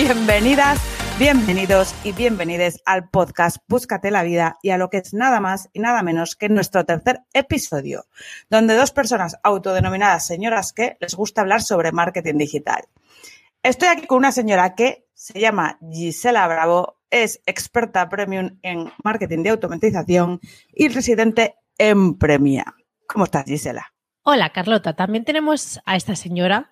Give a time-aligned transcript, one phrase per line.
[0.00, 0.78] Bienvenidas,
[1.18, 5.70] bienvenidos y bienvenides al podcast Búscate la vida y a lo que es nada más
[5.72, 8.04] y nada menos que nuestro tercer episodio,
[8.48, 12.84] donde dos personas autodenominadas señoras que les gusta hablar sobre marketing digital.
[13.64, 19.42] Estoy aquí con una señora que se llama Gisela Bravo, es experta premium en marketing
[19.42, 20.38] de automatización
[20.72, 22.72] y residente en Premia.
[23.08, 23.92] ¿Cómo estás, Gisela?
[24.22, 24.94] Hola, Carlota.
[24.94, 26.70] También tenemos a esta señora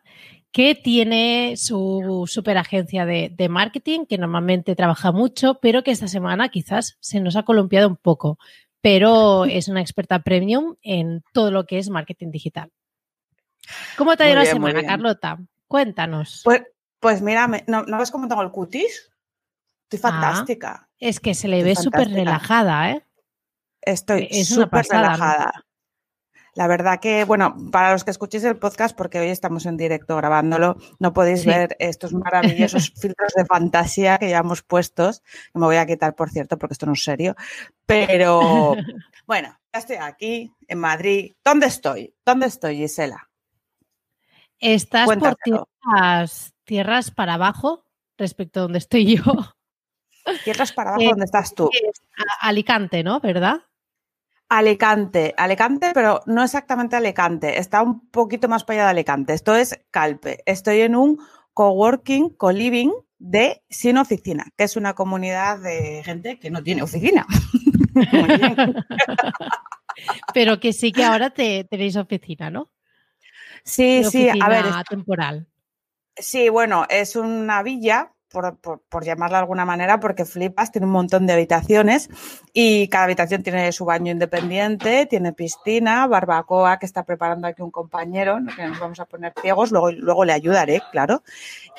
[0.56, 6.48] que tiene su superagencia de, de marketing, que normalmente trabaja mucho, pero que esta semana
[6.48, 8.38] quizás se nos ha columpiado un poco,
[8.80, 12.72] pero es una experta premium en todo lo que es marketing digital.
[13.98, 15.38] ¿Cómo te ha ido la semana, Carlota?
[15.68, 16.40] Cuéntanos.
[16.42, 16.62] Pues,
[17.00, 19.12] pues mira, ¿no, ves cómo tengo el cutis?
[19.90, 20.88] Estoy ah, fantástica.
[20.98, 23.04] es que se le ve súper relajada, ¿eh?
[23.82, 25.65] Estoy súper relajada.
[26.56, 30.16] La verdad que, bueno, para los que escuchéis el podcast, porque hoy estamos en directo
[30.16, 35.20] grabándolo, no podéis ver estos maravillosos filtros de fantasía que ya hemos puestos,
[35.52, 37.36] que me voy a quitar, por cierto, porque esto no es serio.
[37.84, 38.74] Pero
[39.26, 41.34] bueno, ya estoy aquí, en Madrid.
[41.44, 42.14] ¿Dónde estoy?
[42.24, 43.28] ¿Dónde estoy, Gisela?
[44.58, 47.84] Estás por tierras, tierras para abajo
[48.16, 49.22] respecto a donde estoy yo.
[50.42, 51.68] Tierras para abajo, ¿dónde estás tú?
[52.40, 53.20] Alicante, ¿no?
[53.20, 53.60] ¿Verdad?
[54.48, 59.32] Alicante, Alicante, pero no exactamente Alicante, está un poquito más para allá de Alicante.
[59.32, 60.42] Esto es Calpe.
[60.46, 61.18] Estoy en un
[61.52, 67.26] coworking, co-living de Sin Oficina, que es una comunidad de gente que no tiene oficina.
[70.34, 72.70] pero que sí que ahora te, tenéis oficina, ¿no?
[73.64, 74.64] Sí, sí, a ver.
[74.88, 75.48] temporal.
[76.16, 81.26] Sí, bueno, es una villa por, llamarla de alguna manera, porque flipas, tiene un montón
[81.26, 82.08] de habitaciones
[82.52, 87.70] y cada habitación tiene su baño independiente, tiene piscina, barbacoa que está preparando aquí un
[87.70, 91.22] compañero, que nos vamos a poner ciegos, luego, luego le ayudaré, claro.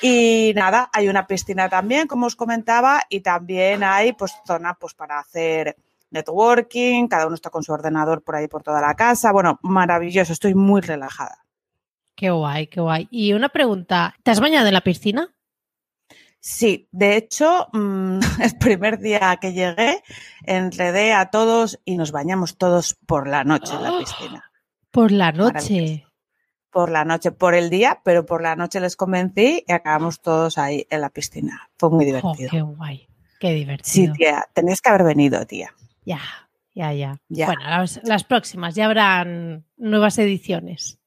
[0.02, 4.94] Y nada, hay una piscina también, como os comentaba, y también hay pues zona pues
[4.94, 5.76] para hacer
[6.10, 9.32] networking, cada uno está con su ordenador por ahí por toda la casa.
[9.32, 11.44] Bueno, maravilloso, estoy muy relajada.
[12.14, 13.08] Qué guay, qué guay.
[13.10, 15.34] Y una pregunta, ¿te has bañado en la piscina?
[16.40, 20.02] Sí, de hecho, mm, el primer día que llegué,
[20.44, 23.98] enredé a todos y nos bañamos todos por la noche en la ¡Ah!
[23.98, 24.50] piscina.
[24.90, 26.04] Por la noche.
[26.70, 30.58] Por la noche, por el día, pero por la noche les convencí y acabamos todos
[30.58, 31.70] ahí en la piscina.
[31.76, 32.50] Fue muy divertido.
[32.50, 33.08] qué guay,
[33.40, 33.92] qué divertido.
[33.92, 35.74] Sí, tía, tenías que haber venido, tía.
[36.04, 36.20] Ya,
[36.74, 37.46] ya, ya.
[37.46, 37.62] Bueno,
[38.04, 40.98] las, próximas ya habrán nuevas ediciones.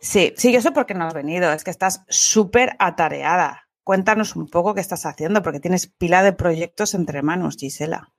[0.00, 3.63] Sí, sí, yo sé por qué no has venido, es que estás súper atareada.
[3.84, 8.14] Cuéntanos un poco qué estás haciendo, porque tienes pila de proyectos entre manos, Gisela.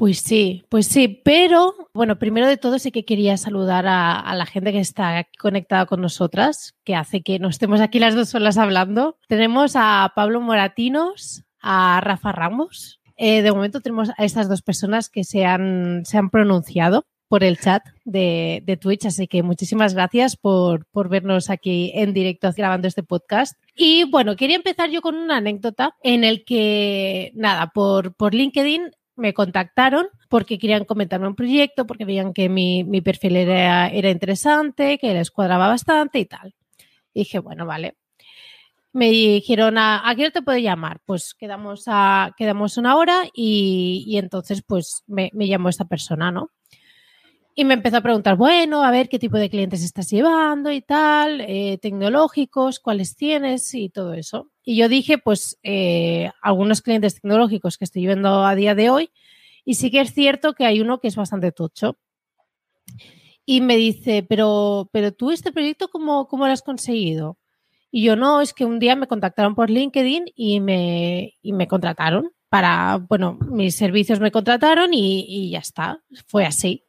[0.00, 4.46] Pues sí, pues sí, pero bueno, primero de todo sí que quería saludar a, la
[4.46, 8.56] gente que está conectada con nosotras, que hace que no estemos aquí las dos solas
[8.56, 9.18] hablando.
[9.28, 13.02] Tenemos a Pablo Moratinos, a Rafa Ramos.
[13.18, 17.44] Eh, de momento tenemos a estas dos personas que se han, se han pronunciado por
[17.44, 22.50] el chat de, de, Twitch, así que muchísimas gracias por, por, vernos aquí en directo
[22.56, 23.56] grabando este podcast.
[23.76, 28.90] Y bueno, quería empezar yo con una anécdota en el que, nada, por, por LinkedIn
[29.14, 34.10] me contactaron porque querían comentarme un proyecto, porque veían que mi, mi perfil era, era,
[34.10, 36.52] interesante, que les cuadraba bastante y tal.
[37.14, 37.94] Dije, bueno, vale.
[38.92, 40.98] Me dijeron, ¿a, ¿a qué te puedo llamar?
[41.06, 46.32] Pues quedamos, a, quedamos una hora y, y entonces pues me, me llamó esta persona,
[46.32, 46.50] ¿no?
[47.60, 50.80] Y me empezó a preguntar, bueno, a ver qué tipo de clientes estás llevando y
[50.80, 54.50] tal, eh, tecnológicos, cuáles tienes y todo eso.
[54.64, 59.10] Y yo dije, pues, eh, algunos clientes tecnológicos que estoy viendo a día de hoy.
[59.62, 61.98] Y sí que es cierto que hay uno que es bastante tocho.
[63.44, 67.36] Y me dice, pero, pero tú este proyecto, ¿cómo, cómo lo has conseguido?
[67.90, 71.68] Y yo no, es que un día me contactaron por LinkedIn y me, y me
[71.68, 76.86] contrataron para, bueno, mis servicios me contrataron y, y ya está, fue así.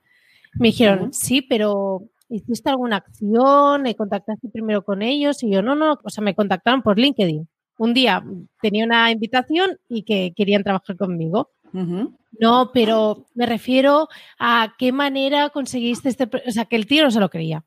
[0.53, 3.84] Me dijeron, sí, pero ¿hiciste alguna acción?
[3.84, 5.44] ¿Me contactaste primero con ellos?
[5.44, 7.48] Y yo, no, no, o sea, me contactaron por LinkedIn.
[7.77, 8.24] Un día
[8.62, 11.51] tenía una invitación y que querían trabajar conmigo.
[11.74, 16.30] No, pero me refiero a qué manera conseguiste este...
[16.48, 17.63] O sea, que el tío no se lo creía.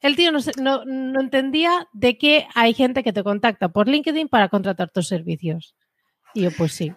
[0.00, 4.28] El tío no, no, no entendía de que hay gente que te contacta por LinkedIn
[4.28, 5.76] para contratar tus servicios.
[6.34, 6.92] Y yo, pues sí.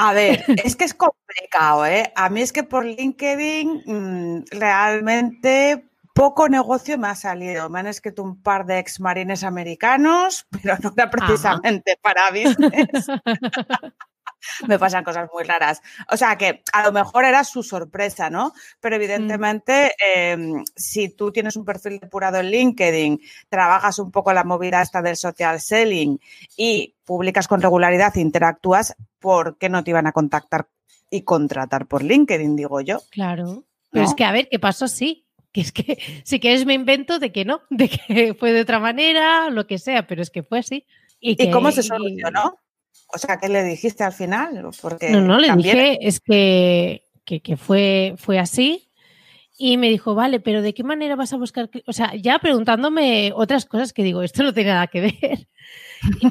[0.00, 2.12] A ver, es que es complicado, ¿eh?
[2.14, 7.68] A mí es que por LinkedIn mm, realmente poco negocio me ha salido.
[7.68, 13.08] Me han escrito un par de ex marines americanos, pero no era precisamente para business.
[14.66, 15.80] me pasan cosas muy raras.
[16.10, 18.52] O sea que a lo mejor era su sorpresa, ¿no?
[18.80, 19.00] Pero Mm.
[19.00, 24.82] evidentemente, em, si tú tienes un perfil depurado en LinkedIn, trabajas un poco la movida
[24.82, 26.18] esta del social selling
[26.56, 30.68] y publicas con regularidad interactúas, ¿por qué no te iban a contactar
[31.10, 33.00] y contratar por LinkedIn, digo yo?
[33.10, 33.64] Claro.
[33.90, 34.08] Pero ¿No?
[34.10, 34.86] es que, a ver, ¿qué pasó?
[34.88, 35.24] Sí.
[35.50, 38.78] Que es que si quieres me invento de que no, de que fue de otra
[38.78, 40.84] manera, lo que sea, pero es que fue así.
[41.20, 42.58] ¿Y que- cómo se solucionó?
[43.06, 44.68] O sea, ¿qué le dijiste al final?
[44.82, 48.84] Porque No, no, le también- dije, es que, que, que fue, fue así.
[49.60, 51.68] Y me dijo, vale, pero ¿de qué manera vas a buscar?
[51.68, 55.48] cli-?" O sea, ya preguntándome otras cosas que digo, esto no tiene nada que ver.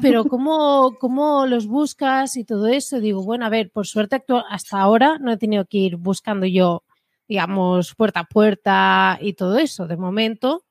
[0.00, 3.00] Pero ¿cómo, ¿cómo los buscas y todo eso?
[3.00, 6.84] Digo, bueno, a ver, por suerte hasta ahora no he tenido que ir buscando yo,
[7.28, 9.86] digamos, puerta a puerta y todo eso.
[9.86, 10.64] De momento,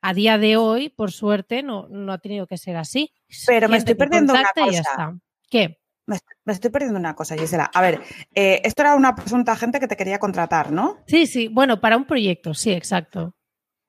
[0.00, 3.12] a día de hoy, por suerte, no, no ha tenido que ser así.
[3.46, 5.16] Pero me estoy perdiendo una cosa.
[5.52, 5.78] ¿Qué?
[6.06, 7.70] Me, est- me estoy perdiendo una cosa, Gisela.
[7.74, 8.00] A ver,
[8.34, 10.96] eh, esto era una presunta gente que te quería contratar, ¿no?
[11.06, 13.34] Sí, sí, bueno, para un proyecto, sí, exacto.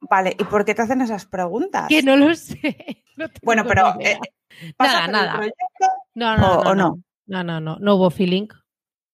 [0.01, 1.87] Vale, ¿y por qué te hacen esas preguntas?
[1.87, 3.05] Que no lo sé.
[3.15, 4.17] no Bueno, pero eh,
[4.77, 5.33] ¿vas a Nada, nada.
[5.37, 5.63] proyecto?
[6.15, 7.59] no, no, o- no, o no, no?
[7.61, 8.47] no, no, hubo feeling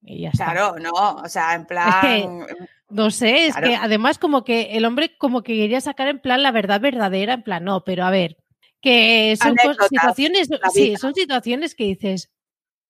[0.01, 0.45] y ya está.
[0.45, 2.45] Claro, no, o sea, en plan...
[2.89, 3.67] No sé, es Claro.
[3.67, 7.33] que además como que el hombre como que quería sacar en plan la verdad verdadera,
[7.35, 8.37] en plan, no, pero a ver,
[8.81, 12.31] que son Anécdotas, situaciones, sí, son situaciones que dices,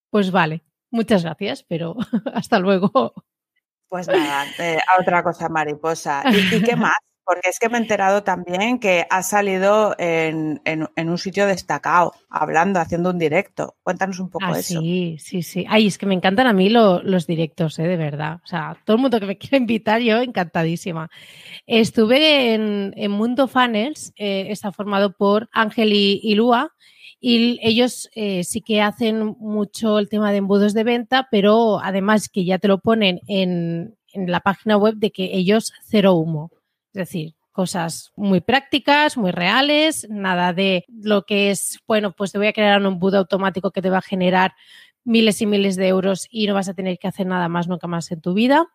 [0.09, 1.95] pues vale, muchas gracias, pero
[2.33, 3.13] hasta luego.
[3.87, 6.23] Pues nada, eh, a otra cosa mariposa.
[6.31, 6.93] ¿Y, y qué más?
[7.25, 11.45] Porque es que me he enterado también que has salido en, en- en un sitio
[11.45, 13.75] destacado, hablando, haciendo un directo.
[13.83, 14.79] Cuéntanos un poco Ah, eso.
[14.81, 15.63] sí, sí, sí.
[15.69, 17.83] Ay, es que me encantan a mí lo- los directos, ¿eh?
[17.83, 18.41] de verdad.
[18.43, 21.09] O sea, todo el mundo que me quiera invitar, yo encantadísima.
[21.67, 26.71] Estuve en, en Mundo Funnels, eh, está formado por Ángel y, y Lua,
[27.19, 32.29] y ellos eh, sí que hacen mucho el tema de embudos de venta, pero además
[32.29, 36.51] que ya te lo ponen en, en la página web de que ellos cero humo.
[36.93, 42.37] Es decir, cosas muy prácticas, muy reales, nada de lo que es, bueno, pues te
[42.37, 44.53] voy a crear un embudo automático que te va a generar
[45.03, 47.87] miles y miles de euros y no vas a tener que hacer nada más nunca
[47.87, 48.67] más en tu vida.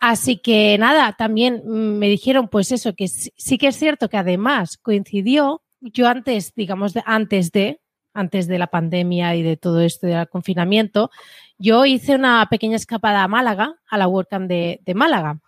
[0.00, 4.16] Así que nada, también me dijeron pues eso, que sí, sí que es cierto que
[4.16, 7.80] además coincidió, yo antes, digamos, de, antes de,
[8.14, 11.10] antes de la pandemia y de todo esto del confinamiento,
[11.58, 15.40] yo hice una pequeña escapada a Málaga, a la WordCamp de, de Málaga,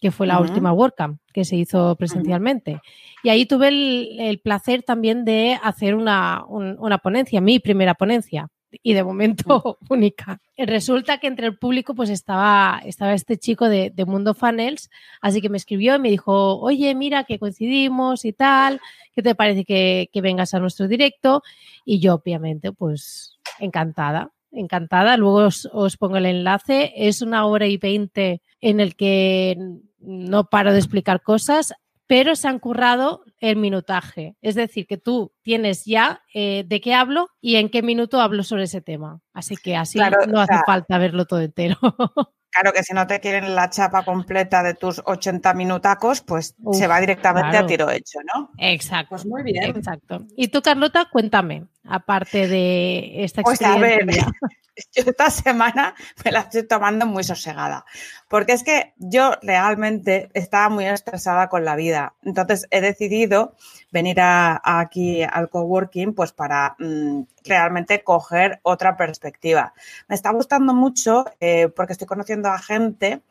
[0.00, 0.48] que fue la Ujú.
[0.48, 2.80] última WordCamp que se hizo presencialmente.
[3.22, 7.94] Y ahí tuve el, el placer también de hacer una, un- una ponencia, mi primera
[7.94, 8.48] ponencia,
[8.82, 10.40] y de momento única.
[10.56, 14.90] Resulta que entre el público pues estaba, estaba este chico de, de Mundo Funnels,
[15.20, 18.80] así que me escribió y me dijo, oye, mira que coincidimos y tal,
[19.14, 21.42] ¿qué te parece que, que vengas a nuestro directo?
[21.84, 25.16] Y yo, obviamente, pues encantada, encantada.
[25.16, 26.92] Luego os, os pongo el enlace.
[26.96, 29.56] Es una hora y veinte en el que
[30.00, 31.74] no paro de explicar cosas,
[32.14, 34.36] pero se han currado el minutaje.
[34.40, 38.44] Es decir, que tú tienes ya eh, de qué hablo y en qué minuto hablo
[38.44, 39.20] sobre ese tema.
[39.32, 41.76] Así que así Claro, no o hace sea, falta verlo todo entero.
[42.52, 46.76] Claro que si no te quieren la chapa completa de tus 80 minutacos, pues Uf,
[46.78, 47.64] se va directamente claro.
[47.64, 48.52] a tiro hecho, ¿no?
[48.58, 49.08] Exacto.
[49.08, 49.64] Pues muy bien.
[49.76, 50.24] Exacto.
[50.36, 54.32] Y tú, Carlota, cuéntame, aparte de esta Pues a ver, experiencia.
[54.92, 55.94] yo esta semana
[56.24, 57.84] me la estoy tomando muy sosegada,
[58.28, 62.14] porque es que yo realmente estaba muy estresada con la vida.
[62.22, 63.54] Entonces he decidido
[63.90, 69.72] venir aquí al coworking pues para mm, realmente coger otra perspectiva.
[70.08, 73.22] Me está gustando mucho eh, porque estoy conociendo a gente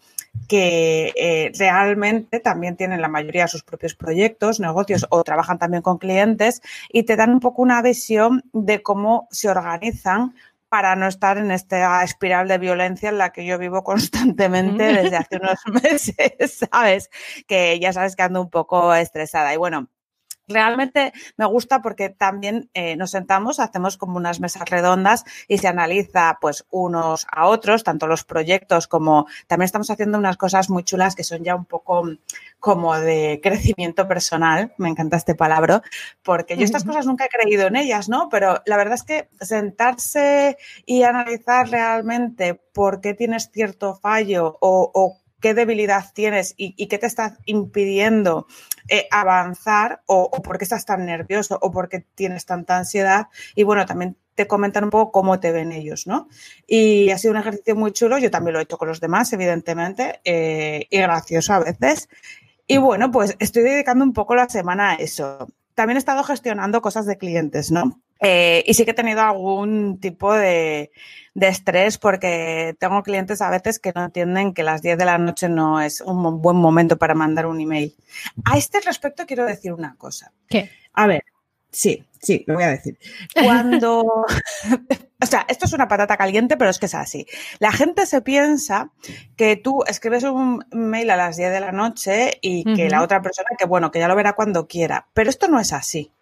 [0.47, 5.99] que eh, realmente también tienen la mayoría sus propios proyectos, negocios o trabajan también con
[5.99, 10.33] clientes y te dan un poco una visión de cómo se organizan
[10.73, 15.17] para no estar en esta espiral de violencia en la que yo vivo constantemente desde
[15.17, 17.11] hace unos meses, ¿sabes?
[17.45, 19.53] Que ya sabes que ando un poco estresada.
[19.53, 19.91] Y bueno,
[20.47, 25.67] realmente me gusta porque también eh, nos sentamos, hacemos como unas mesas redondas y se
[25.67, 30.83] analiza pues unos a otros, tanto los proyectos como también estamos haciendo unas cosas muy
[30.83, 32.03] chulas que son ya un poco
[32.59, 35.81] como de crecimiento personal, me encanta este palabra,
[36.23, 38.29] porque yo estas cosas nunca he creído en ellas, ¿no?
[38.29, 44.91] Pero la verdad es que sentarse y analizar realmente por qué tienes cierto fallo o,
[44.93, 48.47] o qué debilidad tienes y, qué te está impidiendo
[48.87, 53.27] eh, avanzar o, o, por qué estás tan nervioso o por qué tienes tanta ansiedad.
[53.53, 56.29] Y bueno, también te comentan un poco cómo te ven ellos, ¿no?
[56.65, 59.33] Y ha sido un ejercicio muy chulo, yo también lo he hecho con los demás,
[59.33, 62.07] evidentemente, eh, y gracioso a veces.
[62.65, 65.49] Y bueno, pues estoy dedicando un poco la semana a eso.
[65.75, 68.01] También he estado gestionando cosas de clientes, ¿no?
[68.23, 70.91] Eh, y sí que he tenido algún tipo de,
[71.33, 75.17] de, estrés porque tengo clientes a veces que no entienden que las 10 de la
[75.17, 77.93] noche no es un buen momento para mandar un email.
[78.45, 80.31] A este respecto quiero decir una cosa.
[80.47, 80.69] ¿Qué?
[80.93, 81.23] A ver,
[81.69, 82.97] sí, sí, lo voy a decir.
[83.43, 84.03] Cuando,
[85.21, 87.27] o sea, esto es una patata caliente, pero es que es así.
[87.59, 88.91] La gente se piensa
[89.35, 92.89] que tú escribes un mail a las 10 de la noche y que uh -huh.
[92.89, 95.73] la otra persona, que bueno, que ya lo verá cuando quiera, pero esto no es
[95.73, 96.13] así.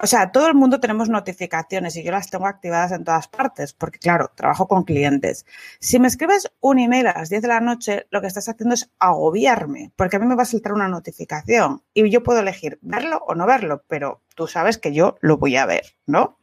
[0.00, 3.72] O sea, todo el mundo tenemos notificaciones y yo las tengo activadas en todas partes,
[3.72, 5.46] porque claro, trabajo con clientes.
[5.80, 8.74] Si me escribes un email a las 10 de la noche, lo que estás haciendo
[8.74, 12.78] es agobiarme, porque a mí me va a saltar una notificación y yo puedo elegir
[12.82, 16.38] verlo o no verlo, pero tú sabes que yo lo voy a ver, ¿no?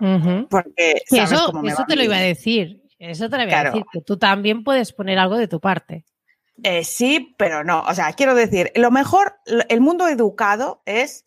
[0.00, 0.48] Uh -huh.
[0.48, 2.82] Porque sabes eso, cómo me eso te lo iba a decir.
[2.98, 3.68] Eso te lo iba claro.
[3.70, 6.04] a decir, que tú también puedes poner algo de tu parte.
[6.62, 7.80] Eh, sí, pero no.
[7.80, 9.36] O sea, quiero decir, lo mejor,
[9.68, 11.26] el mundo educado es,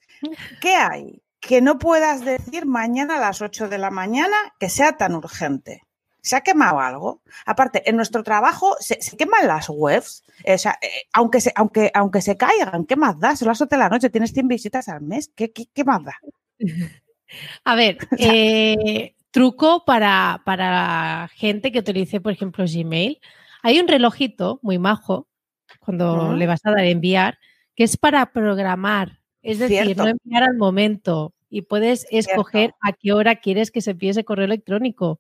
[0.62, 1.22] ¿qué hay?
[1.46, 5.84] Que no puedas decir mañana a las 8 de la mañana que sea tan urgente.
[6.22, 7.22] ¿Se ha quemado algo?
[7.46, 10.24] Aparte, en nuestro trabajo se, se queman las webs.
[10.44, 13.36] O sea, eh, aunque, se, aunque, aunque se caigan, ¿qué más da?
[13.36, 15.32] Son las 8 de la noche, tienes 100 visitas al mes.
[15.36, 16.18] ¿Qué, qué, qué más da?
[17.64, 23.20] A ver, eh, truco para, para gente que utilice, por ejemplo, Gmail.
[23.62, 25.28] Hay un relojito muy majo
[25.80, 26.38] cuando uh -huh.
[26.38, 27.38] le vas a dar a enviar
[27.76, 29.20] que es para programar.
[29.44, 30.04] Es decir, Cierto.
[30.04, 32.78] no enviar al momento y puedes escoger Cierto.
[32.82, 35.20] a qué hora quieres que se envíe ese correo electrónico.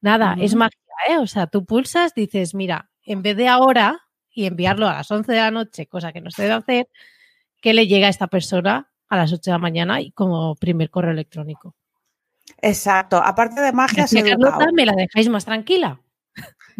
[0.00, 0.44] Nada, uh -huh.
[0.44, 0.78] es magia,
[1.08, 1.18] ¿eh?
[1.18, 5.32] O sea, tú pulsas, dices, mira, en vez de ahora y enviarlo a las 11
[5.32, 6.88] de la noche, cosa que no se debe hacer,
[7.60, 10.88] que le llega a esta persona a las 8 de la mañana y como primer
[10.88, 11.74] correo electrónico.
[12.62, 13.16] Exacto.
[13.16, 16.00] Aparte de magia, se me la dejáis más tranquila.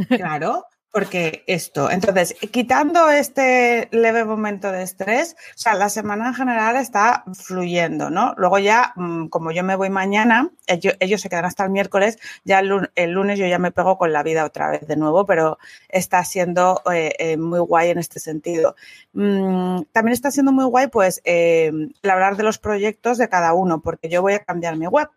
[0.08, 6.34] Claro, porque esto, entonces, quitando este leve momento de estrés, o sea, la semana en
[6.34, 8.34] general está fluyendo, ¿no?
[8.36, 12.58] Luego ya, mm, como yo me voy mañana, ellos, se quedan hasta el miércoles, ya
[12.58, 15.26] el lunes, el lunes, yo ya me pego con la vida otra vez de nuevo,
[15.26, 18.74] pero está siendo eh, eh, muy guay en este sentido.
[19.12, 21.70] Mm, también está siendo muy guay, pues, eh,
[22.02, 25.08] el hablar de los proyectos de cada uno, porque yo voy a cambiar mi web.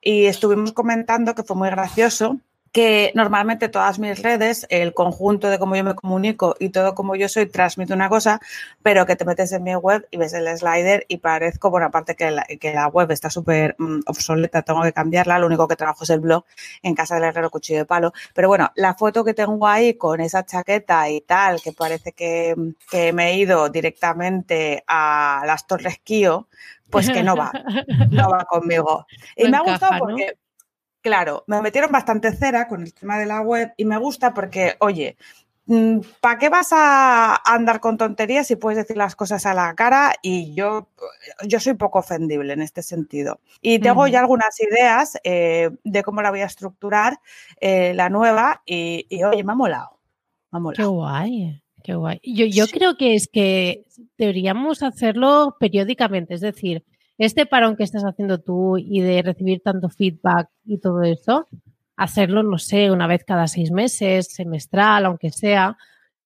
[0.00, 2.38] Y estuvimos comentando que fue muy gracioso
[2.76, 7.16] que normalmente todas mis redes, el conjunto de cómo yo me comunico y todo como
[7.16, 8.38] yo soy, transmite una cosa,
[8.82, 12.14] pero que te metes en mi web y ves el slider y parezco, bueno, aparte
[12.14, 15.74] que la, que la web está súper um, obsoleta, tengo que cambiarla, lo único que
[15.74, 16.44] trabajo es el blog
[16.82, 20.20] en casa del herrero cuchillo de palo, pero bueno, la foto que tengo ahí con
[20.20, 22.54] esa chaqueta y tal, que parece que,
[22.90, 26.48] que me he ido directamente a las Torres Kio,
[26.90, 27.50] pues que no va,
[28.10, 29.06] no va conmigo.
[29.34, 30.26] Y me encaja, ha gustado porque...
[30.26, 30.45] ¿no?
[31.06, 34.74] Claro, me metieron bastante cera con el tema de la web y me gusta porque,
[34.80, 35.16] oye,
[35.66, 39.72] mm, ¿para qué vas a andar con tonterías si puedes decir las cosas a la
[39.76, 40.14] cara?
[40.20, 40.88] Y yo,
[41.46, 43.38] yo soy poco ofendible en este sentido.
[43.62, 44.10] Y tengo uh -huh.
[44.10, 47.20] ya algunas ideas eh, de cómo la voy a estructurar,
[47.60, 50.00] eh, la nueva, y, y, oye, me ha molado.
[50.50, 50.76] Me ha molado.
[50.76, 51.62] Qué guay.
[51.84, 52.20] Qué guay.
[52.24, 52.72] Yo, yo sí.
[52.72, 53.86] creo que es que
[54.18, 56.82] deberíamos hacerlo periódicamente, es decir,
[57.18, 61.46] este parón que estás haciendo tú y de recibir tanto feedback y todo eso,
[61.96, 65.76] hacerlo, no sé, una vez cada seis meses, semestral, aunque sea,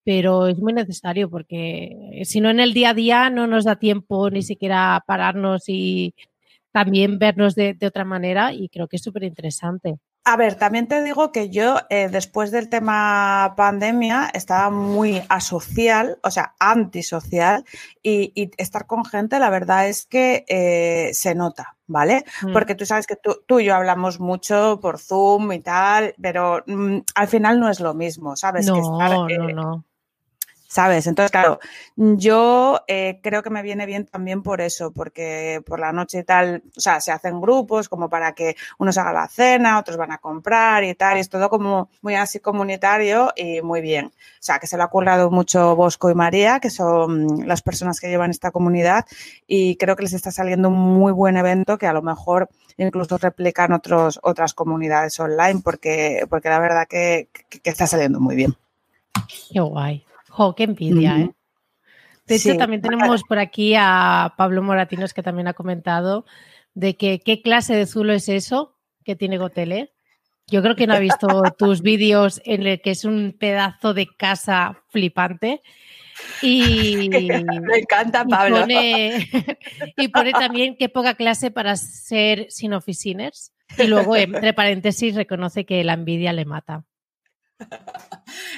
[0.04, 3.76] pero es muy necesario porque si no en el día a día no nos da
[3.76, 6.14] tiempo ni siquiera pararnos y
[6.72, 9.98] también vernos de, de otra manera y creo que es súper interesante.
[10.24, 16.18] A ver, también te digo que yo, eh, después del tema pandemia, estaba muy asocial,
[16.22, 17.64] o sea, antisocial,
[18.02, 22.24] y, y estar con gente, la verdad es que eh, se nota, ¿vale?
[22.42, 22.52] Mm.
[22.52, 26.62] Porque tú sabes que tú, tú, y yo hablamos mucho por Zoom y tal, pero
[26.66, 28.66] mm, al final no es lo mismo, ¿sabes?
[28.66, 29.84] No, que estar, no, eh, no.
[30.70, 31.08] ¿Sabes?
[31.08, 31.58] Entonces, claro,
[31.96, 36.22] yo eh, creo que me viene bien también por eso, porque por la noche y
[36.22, 40.12] tal, o sea, se hacen grupos como para que unos hagan la cena, otros van
[40.12, 44.06] a comprar y tal, y es todo como muy así comunitario y muy bien.
[44.06, 47.98] O sea, que se lo ha currado mucho Bosco y María, que son las personas
[47.98, 49.06] que llevan esta comunidad,
[49.48, 53.18] y creo que les está saliendo un muy buen evento que a lo mejor incluso
[53.18, 58.36] replican otros, otras comunidades online, porque, porque la verdad que, que, que está saliendo muy
[58.36, 58.54] bien.
[59.52, 60.06] Qué guay.
[60.30, 61.30] Jo, qué envidia, ¿eh?
[62.26, 62.58] De hecho, sí.
[62.58, 66.24] también tenemos por aquí a Pablo Moratinos que también ha comentado
[66.74, 69.92] de que qué clase de zulo es eso que tiene Gotele.
[70.46, 71.26] Yo creo que no ha visto
[71.58, 75.60] tus vídeos en el que es un pedazo de casa flipante.
[76.40, 78.58] Y me encanta Pablo.
[78.58, 79.28] Y pone,
[79.96, 83.52] y pone también qué poca clase para ser sin oficiners.
[83.76, 86.84] Y luego, entre paréntesis, reconoce que la envidia le mata.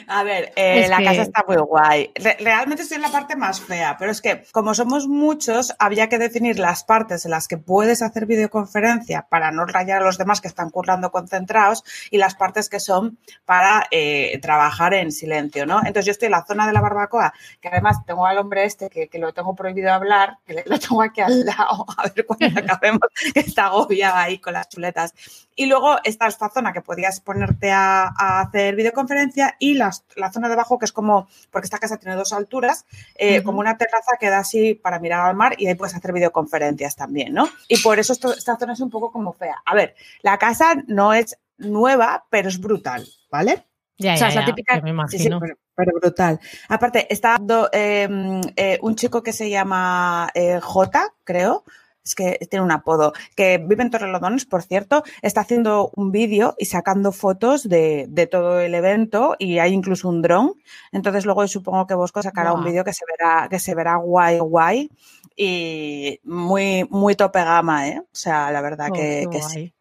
[0.07, 2.12] A ver, eh, la casa está muy guay.
[2.41, 6.19] realmente estoy en la parte más fea, pero es que como somos muchos, había que
[6.19, 10.41] definir las partes en las que puedes hacer videoconferencia para no rayar a los demás
[10.41, 15.79] que están currando concentrados y las partes que son para eh, trabajar en silencio, ¿no?
[15.79, 18.91] Entonces yo estoy en la zona de la barbacoa, que además tengo al hombre este
[18.91, 23.09] que, lo tengo prohibido hablar, que lo tengo aquí al lado, a ver cuando acabemos,
[23.33, 25.14] que está agobiada ahí con las chuletas.
[25.55, 29.92] Y luego está esta zona que podías ponerte a, hacer videoconferencia y la,
[30.33, 33.78] zona de abajo que es como, porque esta casa tiene dos alturas, eh, como una
[33.78, 37.49] terraza que da así para mirar al mar y ahí puedes hacer videoconferencias también, ¿no?
[37.69, 39.62] Y por eso esta zona es un poco como fea.
[39.64, 43.64] A ver, la casa no es nueva, pero es brutal, ¿vale?
[43.99, 44.81] Ya, o sea, es la típica.
[44.81, 45.38] Me imagino.
[45.76, 46.40] pero, brutal.
[46.69, 47.37] Aparte, está
[47.71, 51.62] em, eh, un chico que se llama eh, J, creo,
[52.04, 56.54] es que tiene un apodo, que vive en Torrelodones, por cierto, está haciendo un vídeo
[56.59, 60.54] y sacando fotos de, todo el evento y hay incluso un dron.
[60.90, 64.38] Entonces luego supongo que Bosco sacará un vídeo que se verá, que se verá guay,
[64.38, 64.90] guay
[65.37, 68.00] y muy, muy tope gama, ¿eh?
[68.00, 69.75] O sea, la verdad oh, que, sí.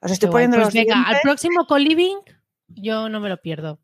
[0.00, 2.16] Os estoy poniendo pues los venga, al próximo co-living
[2.68, 3.78] yo no me lo pierdo.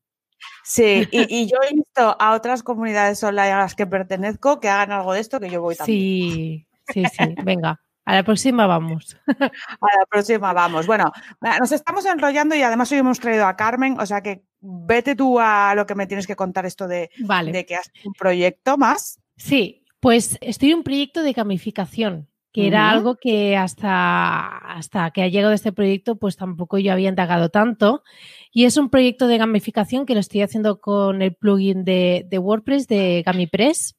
[0.64, 4.92] Sí, y, yo he visto a otras comunidades online a las que pertenezco que hagan
[4.92, 5.98] algo de esto que yo voy también.
[5.98, 7.80] Sí, Sí, sí, venga.
[8.08, 9.18] A la próxima vamos.
[9.26, 10.86] A la próxima vamos.
[10.86, 11.12] Bueno,
[11.60, 15.38] nos estamos enrollando y además hoy hemos traído a Carmen, o sea que vete tú
[15.38, 17.10] a lo que me tienes que contar esto de,
[17.52, 19.20] de que has un proyecto más.
[19.36, 25.22] Sí, pues estoy en un proyecto de gamificación, que era algo que hasta, hasta que
[25.22, 28.02] ha llegado este proyecto, pues tampoco yo había indagado tanto.
[28.50, 32.88] Y es un proyecto de gamificación que lo estoy haciendo con el plugin de, WordPress,
[32.88, 33.96] de GamiPress.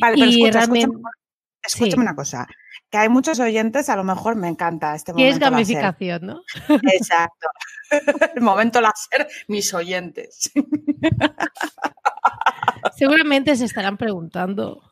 [0.00, 0.96] Vale, pero y realmente...
[1.62, 2.46] Escúchame una cosa,
[2.90, 5.26] que hay muchos oyentes, a lo mejor me encanta este momento.
[5.26, 6.42] Que es gamificación, ¿no?
[6.92, 7.46] Exacto.
[8.34, 10.50] El momento láser, mis oyentes.
[12.96, 14.82] Seguramente se estarán preguntando.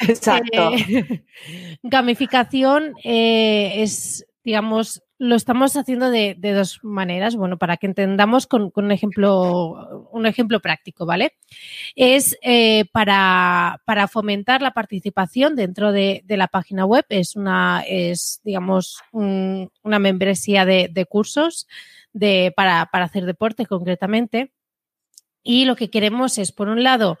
[0.00, 0.72] Exacto.
[0.72, 1.24] Eh,
[1.82, 8.70] gamificación eh, es, digamos, lo estamos haciendo de, dos maneras, bueno, para que entendamos con,
[8.74, 11.34] un, ejemplo, un ejemplo práctico, ¿vale?
[11.94, 13.80] Es eh, para,
[14.10, 21.06] fomentar la participación dentro de, la página web, es una, es, digamos, una membresía de,
[21.08, 21.66] cursos
[22.12, 24.52] de, para, hacer deporte concretamente.
[25.42, 27.18] Y lo que queremos es, por un lado,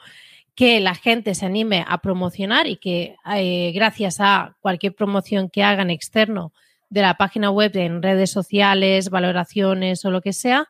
[0.54, 5.62] que la gente se anime a promocionar y que eh, gracias a cualquier promoción que
[5.62, 6.52] hagan externo,
[6.88, 10.68] de la página web en redes sociales, valoraciones o lo que sea,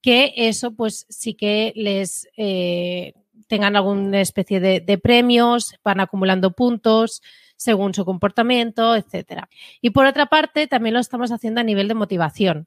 [0.00, 3.14] que eso pues sí que les eh,
[3.46, 7.22] tengan alguna especie de, premios, van acumulando puntos
[7.56, 9.48] según su comportamiento, etcétera.
[9.80, 12.66] Y por otra parte, también lo estamos haciendo a nivel de motivación.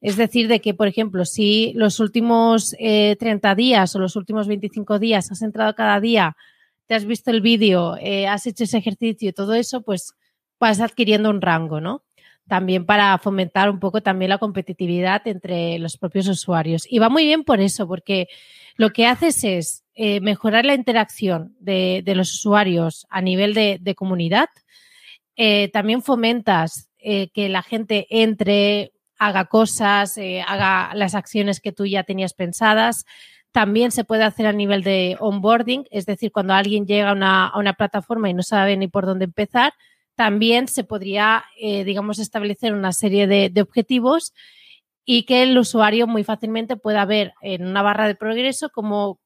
[0.00, 4.46] Es decir, de que, por ejemplo, si los últimos 30 eh, días o los últimos
[4.46, 6.36] 25 días has entrado cada día,
[6.86, 10.14] te has visto el vídeo, eh, has hecho ese ejercicio todo eso, pues
[10.60, 12.02] vas adquiriendo un rango, ¿no?
[12.48, 16.86] También para fomentar un poco también la competitividad entre los propios usuarios.
[16.90, 18.28] Y va muy bien por eso, porque
[18.76, 24.48] lo que haces es eh, mejorar la interacción de, los usuarios a nivel de, comunidad.
[25.36, 31.86] Eh, también fomentas eh, que la gente entre, haga cosas, haga las acciones que tú
[31.86, 33.04] ya tenías pensadas.
[33.52, 37.48] También se puede hacer a nivel de onboarding, es decir, cuando alguien llega a una,
[37.48, 39.74] a una plataforma y no sabe ni por dónde empezar,
[40.18, 44.34] también se podría, eh, digamos, establecer una serie de, objetivos
[45.04, 49.20] y que el usuario muy fácilmente pueda ver en una barra de progreso cómo,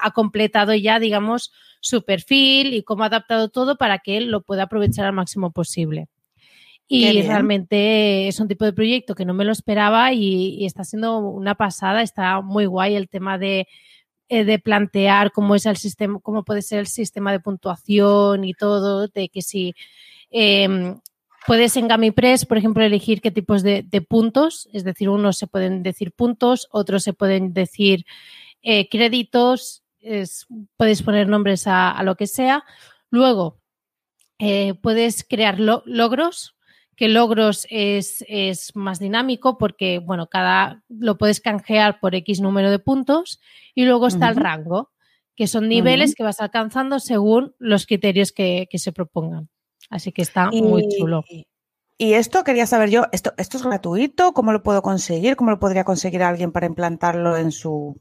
[0.00, 4.40] ha completado ya, digamos, su perfil y cómo ha adaptado todo para que él lo
[4.40, 6.08] pueda aprovechar al máximo posible.
[6.88, 11.18] Y realmente es un tipo de proyecto que no me lo esperaba y, está siendo
[11.18, 13.68] una pasada, está muy guay el tema de,
[14.30, 18.54] eh, de plantear cómo es el sistema, cómo puede ser el sistema de puntuación y
[18.54, 19.74] todo, de que si
[20.36, 20.98] Em,
[21.46, 25.84] puedes en GamiPress, por ejemplo, elegir qué tipos de, puntos, es decir, unos se pueden
[25.84, 28.04] decir puntos, otros se pueden decir
[28.60, 29.84] eh, créditos,
[30.76, 32.64] puedes poner nombres a, lo que sea.
[33.10, 33.60] Luego,
[34.40, 36.56] eh, puedes crear logros,
[36.96, 38.24] que logros es,
[38.74, 43.40] más dinámico porque, bueno, cada lo puedes canjear por X número de puntos
[43.72, 44.90] y luego está el rango,
[45.36, 49.48] que son niveles que vas alcanzando según los criterios que se propongan.
[49.94, 51.24] Así que está muy chulo.
[51.96, 54.32] Y esto quería saber yo, ¿esto, ¿esto es gratuito?
[54.32, 55.36] ¿Cómo lo puedo conseguir?
[55.36, 57.96] ¿Cómo lo podría conseguir alguien para implantarlo en su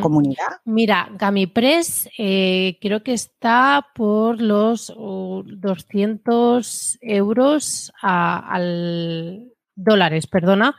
[0.00, 0.60] comunidad?
[0.64, 10.76] Mira, GamiPress eh, creo que está por los 200 euros al dólares, perdona,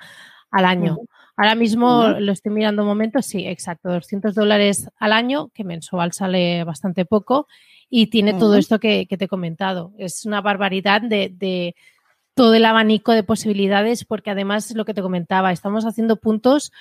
[0.51, 0.99] al año.
[1.35, 6.13] Ahora mismo lo estoy mirando un momento, sí, exacto, 200 dólares al año, que mensual
[6.13, 7.47] sale bastante poco,
[7.89, 9.93] y tiene todo esto que, te he comentado.
[9.97, 11.75] Es una barbaridad de,
[12.35, 16.71] todo el abanico de posibilidades, porque además es lo que te comentaba, estamos haciendo puntos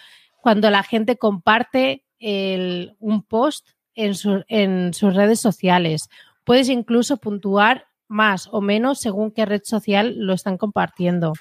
[0.41, 4.15] cuando la gente comparte un post en,
[4.49, 6.09] en sus redes sociales.
[6.45, 11.33] Puedes incluso puntuar más o menos según qué red social lo están compartiendo.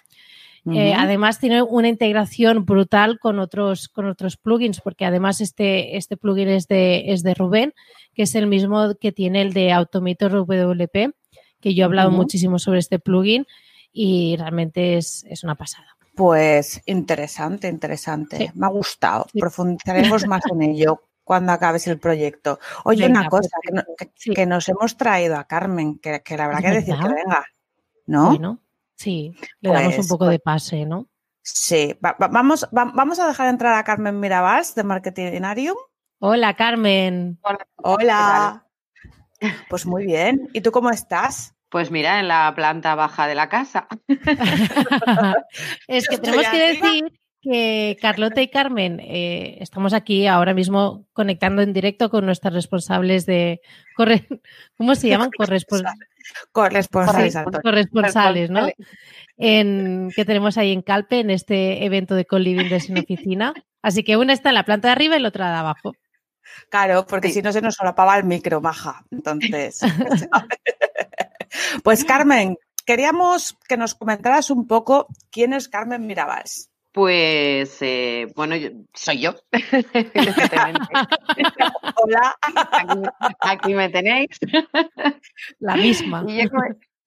[0.74, 6.18] Eh, además tiene una integración brutal con otros, con otros plugins, porque además este, este
[6.18, 7.74] plugin es de, es de Rubén,
[8.14, 11.14] que es el mismo que tiene el de Automator WP,
[11.62, 13.46] que yo he hablado muchísimo sobre este plugin
[13.92, 15.88] y realmente es, una pasada.
[16.16, 18.52] Pues interesante, interesante.
[18.56, 19.28] Me ha gustado.
[19.40, 22.60] Profundizaremos más en ello cuando acabes el proyecto.
[22.84, 23.50] Oye, una cosa,
[24.34, 27.46] que, nos hemos traído a Carmen, que, que la verdad que decir que venga,
[28.08, 28.60] ¿no?
[28.98, 31.08] Sí, le damos un pues, poco de pase, ¿no?
[31.44, 35.78] Sí, vamos, vamos a dejar entrar a Carmen Mirabals de Marketinarium.
[36.20, 37.40] Hola, Carmen.
[37.76, 38.66] Hola.
[39.70, 40.50] Pues muy bien.
[40.52, 41.56] ¿Y tú cómo estás?
[41.70, 43.88] Pues mira, en la planta baja de la casa.
[45.88, 51.62] es que tenemos que decir que Carlota y Carmen eh, estamos aquí ahora mismo conectando
[51.62, 53.62] en directo con nuestras responsables de
[53.96, 55.30] ¿cómo se llaman?
[56.52, 57.34] Corresponsales.
[57.34, 57.64] Corresponsales.
[57.64, 58.68] Corresponsales, ¿no?
[59.38, 63.54] En, que tenemos ahí en Calpe, en este evento de co-living de sin oficina.
[63.82, 65.94] Así que una está en la planta de arriba y la otra de abajo.
[66.70, 69.04] Claro, porque si no se nos solapaba el micro, maja.
[69.12, 69.82] Entonces.
[71.84, 76.70] pues Carmen, queríamos que nos comentaras un poco quién es Carmen Mirabals.
[76.98, 78.56] Pues eh, bueno,
[78.92, 79.36] soy yo.
[82.04, 82.36] Hola.
[83.42, 84.40] Aquí, me tenéis.
[85.60, 86.26] La misma.
[86.28, 86.48] Y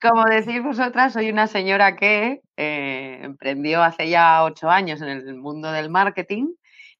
[0.00, 5.34] como, decís vosotras, soy una señora que eh, emprendió hace ya ocho años en el
[5.34, 6.52] mundo del marketing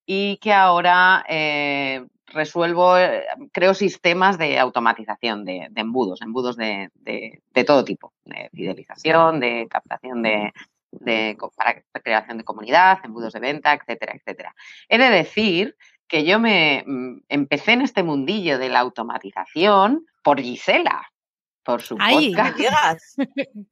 [0.05, 2.94] y que ahora eh, resuelvo,
[3.53, 10.24] creo sistemas de automatización de, embudos, embudos de, de, todo tipo, de fidelización, de captación
[10.24, 10.53] de,
[10.92, 14.55] de, para creación de comunidad, embudos de venta, etcétera, etcétera.
[14.88, 15.76] He de decir
[16.09, 21.11] que yo me mm, empecé en este mundillo de la automatización por Gisela,
[21.64, 22.59] por su Ay, podcast.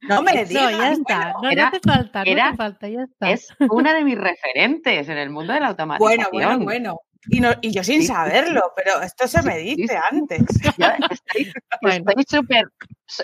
[0.02, 0.72] No me digas.
[0.72, 1.34] No, ya está.
[1.42, 3.30] no, hace falta, no hace falta, ya está.
[3.30, 6.28] Es una de mis referentes en el mundo de la automatización.
[6.30, 7.00] Bueno, bueno, bueno.
[7.30, 10.40] Y, no, y yo sin saberlo, pero esto se me dice antes.
[11.82, 12.68] estoy súper,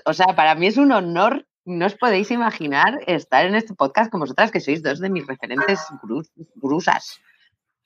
[0.05, 4.11] o sea, para mí es un honor no os podéis imaginar estar en este podcast
[4.11, 5.81] con vosotras, que sois dos de mis referentes
[6.57, 7.21] grusas.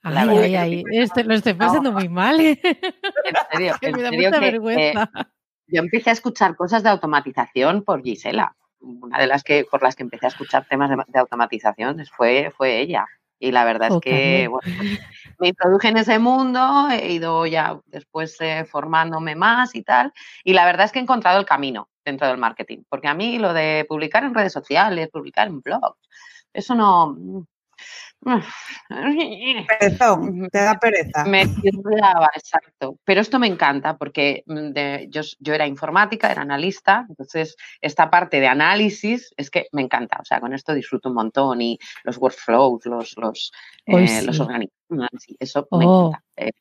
[0.03, 2.41] Ay, ay, ay, este, lo estoy pasando muy mal.
[2.41, 2.61] ¿eh?
[2.63, 5.11] En serio, me da mucha vergüenza.
[5.15, 5.25] Eh,
[5.69, 8.57] yo empecé a escuchar cosas de automatización por Gisela.
[8.81, 12.81] Una de las que por las que empecé a escuchar temas de, automatización fue, fue
[12.81, 13.07] ella.
[13.39, 14.67] Y la verdad es que pues,
[15.39, 20.13] me introduje en ese mundo, he ido ya después eh, formándome más y tal.
[20.45, 22.83] Y la verdad es que he encontrado el camino dentro del marketing.
[22.89, 25.99] Porque a mí lo de publicar en redes sociales, publicar en blogs,
[26.53, 27.17] eso no...
[29.79, 31.25] Perezón, te da pereza.
[31.25, 32.99] Me tiraba, exacto.
[33.05, 38.41] Pero esto me encanta porque mm, yo, yo, era informática, era analista, entonces esta parte
[38.41, 40.19] de análisis es que me encanta.
[40.21, 43.53] O sea, con esto disfruto un montón y los workflows, los, los,
[43.87, 44.41] eh, los
[45.39, 46.09] eso me oh.
[46.09, 46.25] encanta.
[46.37, 46.53] Eh,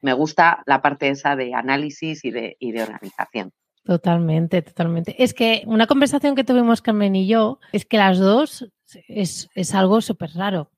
[0.00, 3.52] me, gusta la parte esa de análisis y de, y de organización.
[3.84, 5.22] Totalmente, totalmente.
[5.22, 8.68] Es que una conversación que tuvimos Carmen y yo es que las dos
[9.08, 10.70] es, algo súper raro,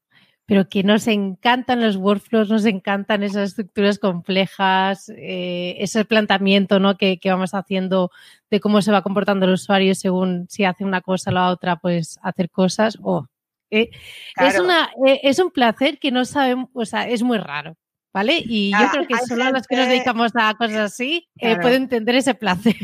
[0.47, 6.97] pero que nos encantan los workflows, nos encantan esas estructuras complejas, eh, ese planteamiento ¿no?
[6.97, 8.11] que, vamos haciendo
[8.51, 11.77] de cómo se va comportando el usuario según si hace una cosa o la otra,
[11.77, 12.99] pues hacer cosas.
[13.03, 13.27] Oh,
[13.71, 13.91] eh,
[14.37, 17.77] es, una, eh, es un placer que no sabemos, o sea, es muy raro.
[18.15, 18.41] ¿Vale?
[18.43, 22.15] Y yo creo que solo los que nos dedicamos a cosas así eh, pueden entender
[22.15, 22.77] ese placer.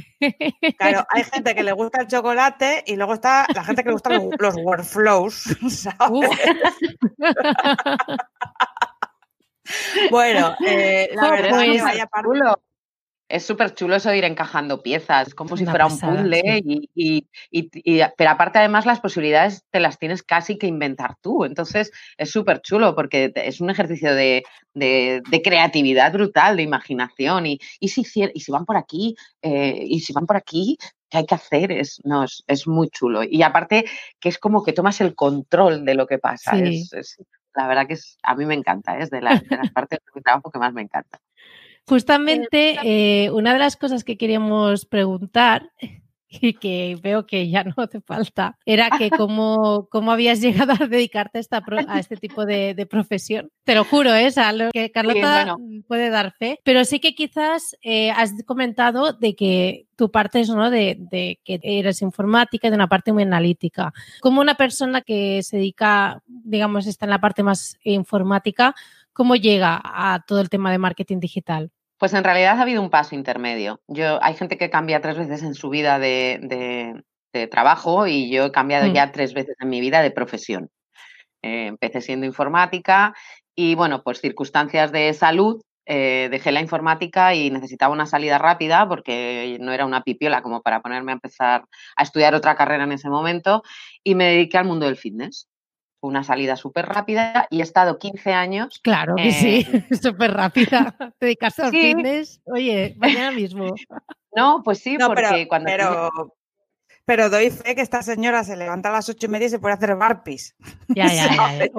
[0.76, 3.94] Claro, hay gente que le gusta el chocolate y luego está la gente que le
[3.94, 5.34] gustan los, workflows,
[5.70, 6.28] ¿sabes?
[10.10, 12.08] bueno, eh, la verdad es que pues vaya
[13.30, 16.42] es súper chulo eso de ir encajando piezas, como si fuera un puzzle,
[16.94, 17.26] y,
[18.16, 22.60] pero aparte además las posibilidades te las tienes casi que inventar tú, entonces es súper
[22.60, 24.42] chulo porque es un ejercicio de,
[25.44, 30.26] creatividad brutal, de imaginación, y, si, y si van por aquí, eh, y si van
[30.26, 30.76] por aquí,
[31.08, 31.70] ¿qué hay que hacer?
[31.70, 33.22] Es, no, es, muy chulo.
[33.22, 33.84] Y aparte
[34.18, 36.56] que es como que tomas el control de lo que pasa.
[36.56, 39.42] la verdad que es, a mí me encanta, es de, las
[39.74, 41.20] partes de mi trabajo que más me encanta.
[41.86, 45.70] Justamente, eh, una de las cosas que queríamos preguntar
[46.30, 50.86] y que veo que ya no te falta, era que cómo, cómo habías llegado a
[50.86, 53.50] dedicarte a, esta a este tipo de, profesión.
[53.64, 54.40] Te lo juro, es ¿eh?
[54.40, 59.34] a lo que Carlota puede dar fe, pero sí que quizás eh, has comentado de
[59.34, 60.70] que tu parte es ¿no?
[60.70, 63.92] de, de, que eres informática y de una parte muy analítica.
[64.22, 68.74] Como una persona que se dedica, digamos, está en la parte más informática,
[69.12, 71.70] ¿cómo llega a todo el tema de marketing digital?
[71.98, 73.80] Pues en realidad ha habido un paso intermedio.
[73.86, 77.02] Yo, hay gente que cambia tres veces en su vida de,
[77.50, 78.92] trabajo y yo he cambiado mm.
[78.92, 80.70] ya tres veces en mi vida de profesión.
[81.42, 83.14] Eh, empecé siendo informática
[83.54, 88.88] y bueno, pues circunstancias de salud, eh, dejé la informática y necesitaba una salida rápida
[88.88, 91.64] porque no era una pipiola como para ponerme a empezar
[91.96, 93.62] a estudiar otra carrera en ese momento
[94.04, 95.48] y me dediqué al mundo del fitness
[96.00, 98.80] una salida súper rápida y he estado 15 años.
[98.82, 99.66] Claro que sí,
[100.00, 100.94] súper rápida.
[101.18, 103.74] Te dedicas al fitness, oye, mañana mismo.
[104.32, 105.66] No, pues sí, porque cuando.
[105.66, 106.08] Pero,
[107.04, 109.58] pero doy fe que esta señora se levanta a las ocho y media y se
[109.58, 110.54] puede hacer barpis.
[110.86, 111.66] Ya, ya, ya.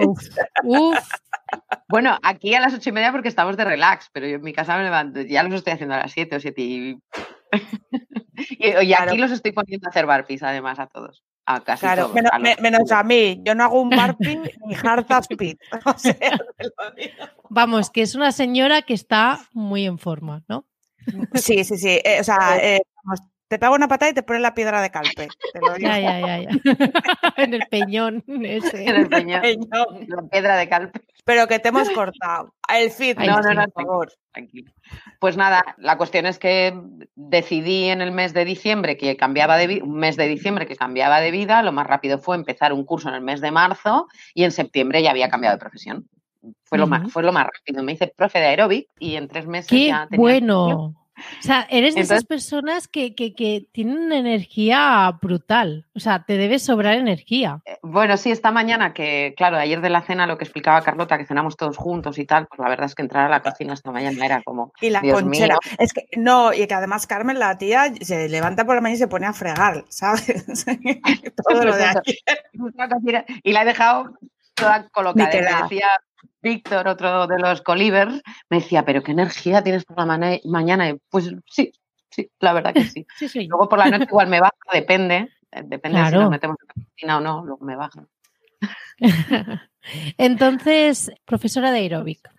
[0.66, 1.00] Uf,
[1.88, 4.52] Bueno, aquí a las ocho y media porque estamos de relax, pero yo en mi
[4.52, 7.00] casa me levanto, ya los estoy haciendo a las siete o siete y.
[8.60, 11.24] y, aquí los estoy poniendo a hacer barpis además a todos
[11.80, 13.42] claro, menos, a, mí.
[13.44, 15.58] Yo no hago un barping ni hard speed.
[17.50, 20.66] Vamos, que es una señora que está muy en forma, ¿no?
[21.34, 22.00] Sí, sí, sí.
[22.04, 22.82] Eh, o sea, eh,
[23.52, 25.28] te pego una patada y te pones la piedra de calpe.
[25.78, 26.50] Ya, ya, ya, ya.
[27.36, 28.86] en el peñón ese.
[28.88, 29.42] En el peñón.
[30.08, 31.02] La piedra de calpe.
[31.26, 32.54] Pero que te hemos cortado.
[32.74, 34.14] El fit, no, no, no, por favor.
[34.32, 34.72] Tranquilo.
[35.20, 36.74] Pues nada, la cuestión es que
[37.16, 41.20] decidí en el mes de diciembre que cambiaba de un mes de diciembre que cambiaba
[41.20, 41.62] de vida.
[41.62, 45.04] Lo más rápido fue empezar un curso en el mes de marzo y en septiembre
[45.04, 46.08] ya había cambiado de profesión.
[46.64, 47.84] Fue, lo, más, fue lo más rápido.
[47.84, 50.22] Me hice profe de aeróbic y en tres meses ya tenía.
[50.22, 50.96] Bueno.
[51.40, 53.12] O sea, eres de esas personas que,
[53.72, 55.86] tienen una energía brutal.
[55.96, 57.62] O sea, te debe sobrar energía.
[57.66, 61.18] Eh, bueno, sí, esta mañana que, claro, ayer de la cena lo que explicaba Carlota,
[61.18, 63.74] que cenamos todos juntos y tal, pues la verdad es que entrar a la cocina
[63.74, 64.74] esta mañana era como.
[64.82, 65.58] Y la Dios conchera.
[65.78, 69.00] Es que, no, y que además Carmen, la tía, se levanta por la mañana y
[69.00, 70.66] se pone a fregar, ¿sabes?
[71.48, 72.18] Todo lo de aquí.
[73.44, 74.14] Y la he dejado
[74.54, 75.30] toda colocada.
[75.64, 75.88] decía,
[76.42, 80.96] Víctor, otro de los colivers, me decía, pero qué energía tienes por la mañana.
[81.10, 81.72] pues sí,
[82.10, 82.84] sí, la verdad que
[83.28, 83.48] sí.
[83.48, 86.74] Luego por la noche igual me baja, depende, eh, depende si nos metemos en la
[86.74, 88.06] cocina o no, luego me baja.
[90.18, 92.30] Entonces, profesora de aeróbic.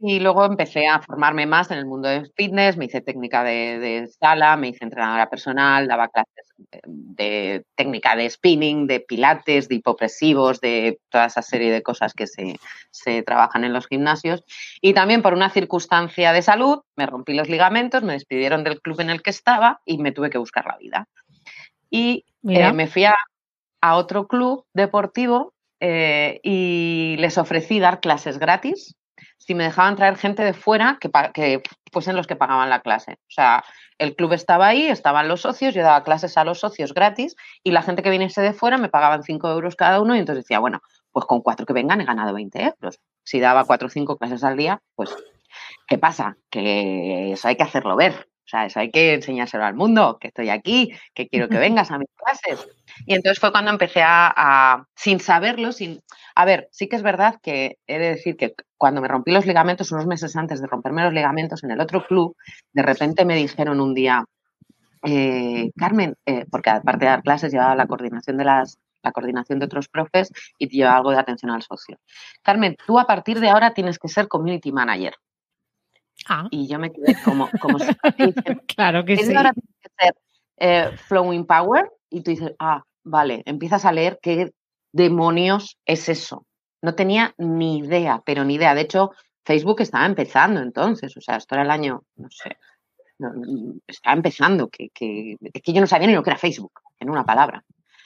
[0.00, 4.06] Y luego empecé a formarme más en el mundo del fitness, me hice técnica de,
[4.20, 6.43] sala, me hice entrenadora personal, daba clases
[6.84, 12.26] de técnica de spinning, de pilates, de hipopresivos, de toda esa serie de cosas que
[12.26, 12.56] se,
[12.90, 14.44] se, trabajan en los gimnasios.
[14.80, 19.00] Y también por una circunstancia de salud, me rompí los ligamentos, me despidieron del club
[19.00, 21.08] en el que estaba y me tuve que buscar la vida.
[21.90, 23.14] Y eh, me fui a,
[23.96, 28.96] otro club deportivo eh, y les ofrecí dar clases gratis
[29.44, 33.12] si me dejaban traer gente de fuera que, que fuesen los que pagaban la clase.
[33.12, 33.62] O sea,
[33.98, 37.70] el club estaba ahí, estaban los socios, yo daba clases a los socios gratis y
[37.70, 40.60] la gente que viniese de fuera me pagaban 5 euros cada uno y entonces decía,
[40.60, 40.80] bueno,
[41.12, 43.00] pues con cuatro que vengan he ganado 20 euros.
[43.22, 45.14] Si daba cuatro o cinco clases al día, pues,
[45.86, 46.36] ¿qué pasa?
[46.50, 48.28] Que eso hay que hacerlo ver.
[48.44, 51.90] O sea, eso hay que enseñárselo al mundo, que estoy aquí, que quiero que vengas
[51.90, 52.66] a mis clases.
[53.06, 56.00] Y entonces fue cuando empecé a, sin saberlo, sin...
[56.34, 59.46] A ver, sí que es verdad que he de decir que cuando me rompí los
[59.46, 62.36] ligamentos, unos meses antes de romperme los ligamentos en el otro club,
[62.72, 64.24] de repente me dijeron un día,
[65.04, 69.58] eh, Carmen, eh, porque aparte de dar clases llevaba la coordinación de las la coordinación
[69.58, 71.98] de otros profes y llevaba algo de atención al socio.
[72.42, 75.14] Carmen, tú a partir de ahora tienes que ser community manager.
[76.28, 76.46] Ah.
[76.50, 77.78] Y yo me quedé como, como
[78.66, 79.34] claro que sí.
[79.34, 80.14] Ahora tienes que ser
[80.56, 84.52] eh, Flowing Power y tú dices, ah, vale, empiezas a leer qué
[84.92, 86.46] demonios es eso.
[86.82, 88.74] No tenía ni idea, pero ni idea.
[88.74, 89.12] De hecho,
[89.44, 92.56] Facebook estaba empezando entonces, o sea, esto era el año, no sé,
[93.86, 97.24] estaba empezando, que, que, que yo no sabía ni lo que era Facebook, en una
[97.24, 97.64] palabra.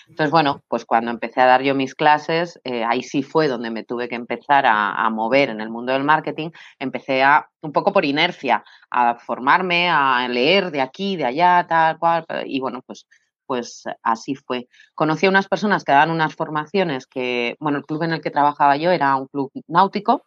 [0.09, 3.71] Entonces, bueno, pues cuando empecé a dar yo mis clases, eh, ahí sí fue donde
[3.71, 6.51] me tuve que empezar a, mover en el mundo del marketing.
[6.79, 11.99] Empecé a, un poco por inercia, a formarme, a leer de aquí, de allá, tal
[11.99, 12.25] cual.
[12.47, 13.07] Y bueno, pues,
[13.47, 14.69] pues así fue.
[14.95, 18.31] Conocí a unas personas que daban unas formaciones que, bueno, el club en el que
[18.31, 20.25] trabajaba yo era un club náutico,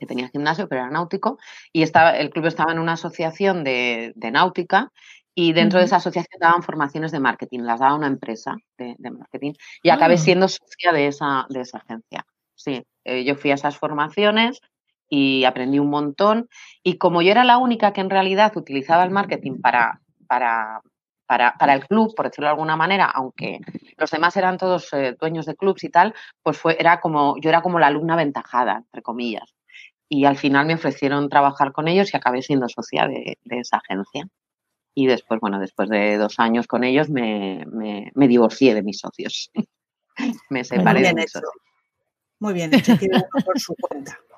[0.00, 1.38] que tenía gimnasio, pero era náutico,
[1.72, 4.92] y estaba, el club estaba en una asociación de, de náutica
[5.34, 9.52] y dentro de esa asociación daban formaciones de marketing, las daba una empresa de, marketing
[9.82, 10.18] y acabé ah.
[10.18, 12.24] siendo socia de esa, de esa agencia.
[12.54, 14.60] Sí, eh, yo fui a esas formaciones
[15.08, 16.48] y aprendí un montón
[16.82, 20.80] y como yo era la única que en realidad utilizaba el marketing para, para
[21.26, 23.60] para, para, el club, por decirlo de alguna manera, aunque
[23.96, 27.48] los demás eran todos eh, dueños de clubs y tal, pues fue, era como, yo
[27.48, 29.54] era como la alumna aventajada, entre comillas.
[30.08, 33.78] Y al final me ofrecieron trabajar con ellos y acabé siendo socia de, de esa
[33.78, 34.28] agencia.
[34.94, 38.98] Y después, bueno, después de dos años con ellos me, me, me divorcié de mis
[38.98, 39.50] socios.
[40.50, 41.50] me separé de mis socios.
[42.38, 42.94] Muy bien hecho,
[43.44, 44.18] por su cuenta.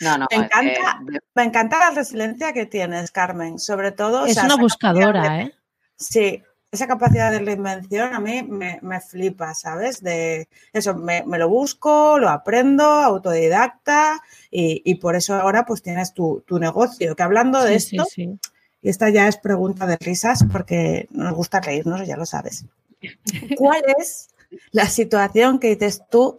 [0.00, 3.58] No, no, me, encanta, eh, me encanta la resiliencia que tienes, Carmen.
[3.58, 4.24] Sobre todo.
[4.24, 5.54] Es o sea, una buscadora, de, ¿eh?
[5.96, 6.40] Sí,
[6.70, 10.02] esa capacidad de reinvención a mí me, me flipa, ¿sabes?
[10.04, 14.20] De eso, me, me, lo busco, lo aprendo, autodidacta,
[14.52, 17.16] y, y, por eso ahora pues tienes tu, tu negocio.
[17.16, 18.50] Que hablando de sí, esto, sí, sí.
[18.82, 22.64] Y esta ya es pregunta de risas porque nos gusta reírnos, ya lo sabes.
[23.56, 24.28] ¿Cuál es
[24.72, 26.38] la situación que dices tú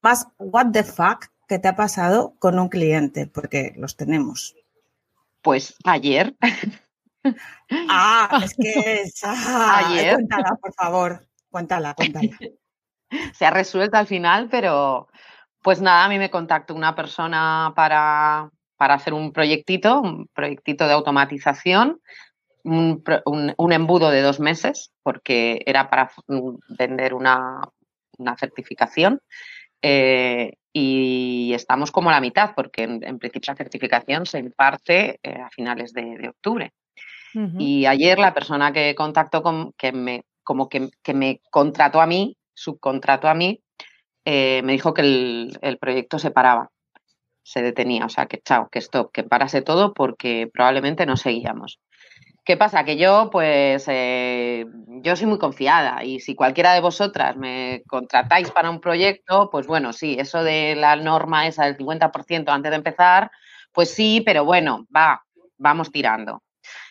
[0.00, 3.26] más what the fuck que te ha pasado con un cliente?
[3.26, 4.54] Porque los tenemos.
[5.42, 6.34] Pues ayer.
[7.88, 10.14] Ah, es que es, ah, ayer.
[10.14, 11.26] Cuéntala, por favor.
[11.50, 12.28] Cuéntala, cuéntala.
[13.38, 15.08] Se ha resuelto al final, pero
[15.62, 18.50] pues nada, a mí me contactó una persona para,
[18.82, 22.00] para hacer un proyectito, un proyectito de automatización,
[22.64, 26.10] un, un, un, embudo de dos meses, porque era para
[26.76, 27.60] vender una,
[28.18, 29.20] una certificación.
[29.82, 35.20] Eh, y estamos como a la mitad, porque en, en principio la certificación se imparte
[35.22, 36.72] eh, a finales de, de octubre.
[37.36, 37.56] Uh -huh.
[37.60, 42.06] Y ayer la persona que contactó con, que me, como que, que, me contrató a
[42.08, 43.60] mí, subcontrató a mí,
[44.24, 46.72] eh, me dijo que el, el, proyecto se paraba,
[47.42, 51.80] se detenía, o sea, que chao, que stop, que parase todo porque probablemente no seguíamos.
[52.44, 52.84] ¿Qué pasa?
[52.84, 54.66] Que yo, pues, eh,
[55.02, 59.68] yo soy muy confiada y si cualquiera de vosotras me contratáis para un proyecto, pues
[59.68, 63.30] bueno, sí, eso de la norma esa del 50% antes de empezar,
[63.72, 65.22] pues sí, pero bueno, va,
[65.56, 66.42] vamos tirando.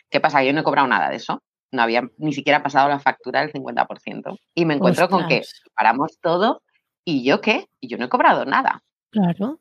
[0.10, 0.42] ¿Qué pasa?
[0.44, 1.42] Yo no he cobrado nada de eso.
[1.72, 4.38] No había ni siquiera pasado la factura del 50%.
[4.56, 5.22] Y me encuentro Ostras.
[5.22, 5.42] con que
[5.76, 6.62] paramos todo
[7.06, 7.68] y yo qué?
[7.80, 8.84] Y yo no he cobrado nada.
[9.10, 9.60] Claro.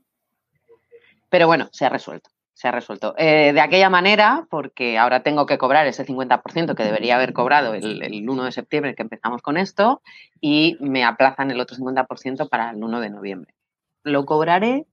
[1.31, 3.15] Pero bueno, se ha resuelto se ha resuelto.
[3.17, 7.73] Eh, de aquella manera, porque ahora tengo que cobrar ese 50% que debería haber cobrado
[7.73, 10.03] el, el, 1 de septiembre que empezamos con esto
[10.43, 13.55] y me aplazan el otro 50% para el 1 de noviembre.
[14.03, 14.85] ¿Lo cobraré?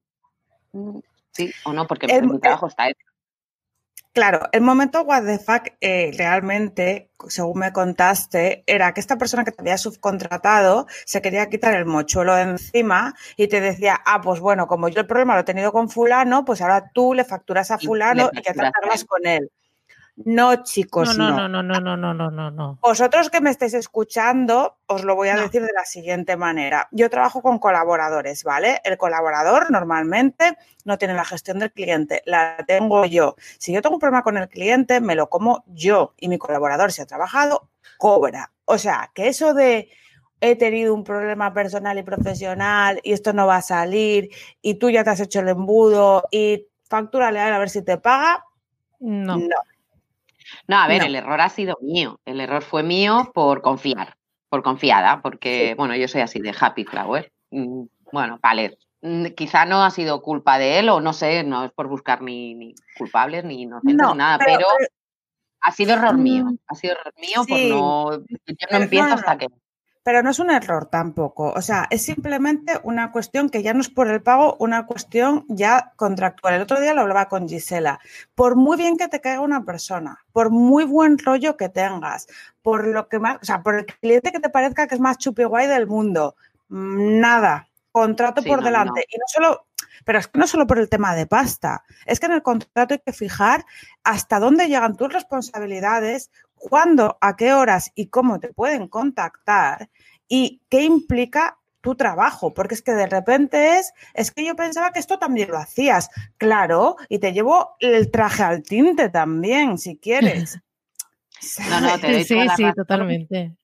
[0.71, 0.99] Mm,
[1.31, 3.05] sí o no, porque el, mi trabajo está hecho.
[4.17, 9.45] Claro, el momento what the fuck eh, realmente, según me contaste, era que esta persona
[9.45, 14.19] que te había subcontratado se quería quitar el mochuelo de encima y te decía, ah,
[14.19, 17.25] pues bueno, como yo el problema lo he tenido con fulano, pues ahora tú le
[17.25, 19.51] facturas a fulano y, y que tratarlas con él.
[20.25, 21.29] No, chicos, no.
[21.29, 22.79] No, no, no, no, no, no, no, no.
[22.81, 25.43] Vosotros que me estáis escuchando, os lo voy a no.
[25.43, 26.87] decir de la siguiente manera.
[26.91, 28.81] Yo trabajo con colaboradores, ¿vale?
[28.83, 33.35] El colaborador normalmente no tiene la gestión del cliente, la tengo yo.
[33.59, 36.91] Si yo tengo un problema con el cliente, me lo como yo y mi colaborador,
[36.91, 38.51] si ha trabajado, cobra.
[38.65, 39.89] O sea, que eso de
[40.41, 44.29] he tenido un problema personal y profesional y esto no va a salir
[44.61, 47.83] y tú ya te has hecho el embudo y factúrale a él a ver si
[47.83, 48.43] te paga,
[48.99, 49.37] no.
[49.37, 49.55] no.
[50.67, 51.05] No, a ver, no.
[51.07, 52.19] el error ha sido mío.
[52.25, 54.15] El error fue mío por confiar,
[54.49, 55.73] por confiada, porque, sí.
[55.75, 57.31] bueno, yo soy así de happy flower.
[57.51, 61.65] Mm, bueno, vale, mm, quizá no ha sido culpa de él o no sé, no
[61.65, 64.89] es por buscar ni, ni culpables ni inocentes no, nada, pero, pero,
[65.61, 66.45] ha sido error mío.
[66.45, 67.49] Mm, ha sido error mío sí.
[67.49, 68.11] por no.
[68.45, 69.47] Yo no empiezo hasta que
[70.07, 71.51] pero no es un error tampoco.
[71.51, 75.43] O sea, es simplemente una cuestión que ya no es por el pago, una cuestión
[75.49, 76.53] ya contractual.
[76.53, 77.99] El otro día lo hablaba con Gisela.
[78.33, 82.27] Por muy bien que te caiga una persona, por muy buen rollo que tengas,
[82.61, 85.17] por lo que más, o sea, por el cliente que te parezca que es más
[85.17, 86.37] chupi guay del mundo,
[86.69, 87.67] mm, nada.
[87.91, 89.01] Contrato sí, por no, delante.
[89.01, 89.05] No.
[89.09, 89.67] Y no solo,
[90.05, 92.93] pero es que no solo por el tema de pasta, es que en el contrato
[92.93, 93.65] hay que fijar
[94.05, 99.89] hasta dónde llegan tus responsabilidades, cuándo, a qué horas y cómo te pueden contactar
[100.27, 104.91] y qué implica tu trabajo, porque es que de repente es, es que yo pensaba
[104.91, 109.97] que esto también lo hacías, claro, y te llevo el traje al tinte también, si
[109.97, 110.59] quieres.
[111.69, 113.55] no, no, te doy sí, sí, totalmente.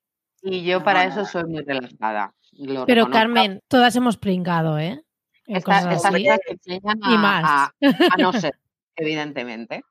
[0.41, 2.33] Y yo para eso soy muy relajada.
[2.51, 3.11] Lo Pero reconozco.
[3.11, 5.01] Carmen, todas hemos pringado, ¿eh?
[5.47, 7.43] Estas esta que enseñan a, y más.
[7.45, 7.73] A,
[8.11, 8.57] a no ser,
[8.95, 9.83] evidentemente.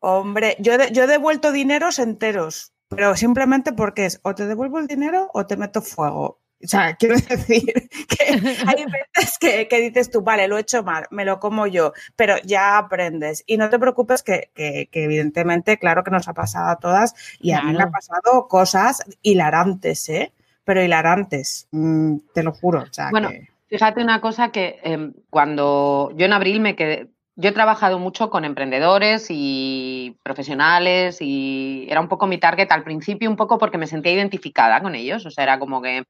[0.00, 4.78] Hombre, yo, de, yo he devuelto dineros enteros, pero simplemente porque es o te devuelvo
[4.78, 6.40] el dinero o te meto fuego.
[6.62, 8.24] O sea, quiero decir que
[8.66, 8.84] hay
[9.14, 12.36] veces que, que, dices tú, vale, lo he hecho mal, me lo como yo, pero
[12.44, 13.44] ya aprendes.
[13.46, 17.14] Y no te preocupes que, que, que evidentemente, claro que nos ha pasado a todas
[17.40, 20.32] y a mí me ha pasado cosas hilarantes, ¿eh?
[20.64, 22.82] Pero hilarantes, mm, te lo juro.
[22.82, 23.30] O sea, bueno,
[23.68, 27.08] fíjate una cosa que eh, cuando yo en abril me quedé,
[27.40, 32.84] yo he trabajado mucho con emprendedores y profesionales y era un poco mi target al
[32.84, 35.24] principio, un poco porque me sentía identificada con ellos.
[35.24, 36.04] O sea, era como que,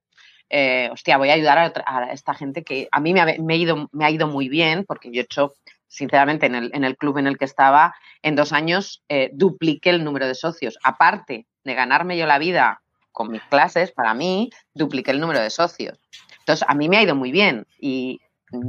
[0.48, 4.04] eh, hostia, voy a ayudar a, esta gente que a mí me ha, ido, me
[4.04, 5.54] ha ido muy bien porque yo he hecho,
[5.86, 9.90] sinceramente, en el, en el club en el que estaba, en dos años eh, dupliqué
[9.90, 10.78] el número de socios.
[10.82, 15.50] Aparte de ganarme yo la vida con mis clases, para mí, dupliqué el número de
[15.50, 15.96] socios.
[16.40, 18.20] Entonces, a mí me ha ido muy bien y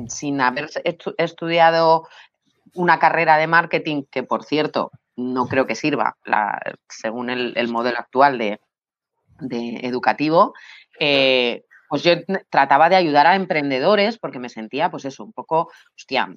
[0.09, 0.69] sin haber
[1.17, 2.07] estudiado
[2.73, 6.15] una carrera de marketing que, por cierto, no creo que sirva
[6.87, 8.59] según el, modelo actual de,
[9.41, 10.53] educativo,
[10.99, 12.13] eh, pues yo
[12.49, 16.29] trataba de ayudar a emprendedores porque me sentía, pues eso, un poco, hostia,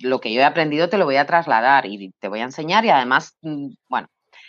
[0.00, 2.84] lo que yo he aprendido te lo voy a trasladar y te voy a enseñar
[2.84, 4.08] y además, mm, bueno,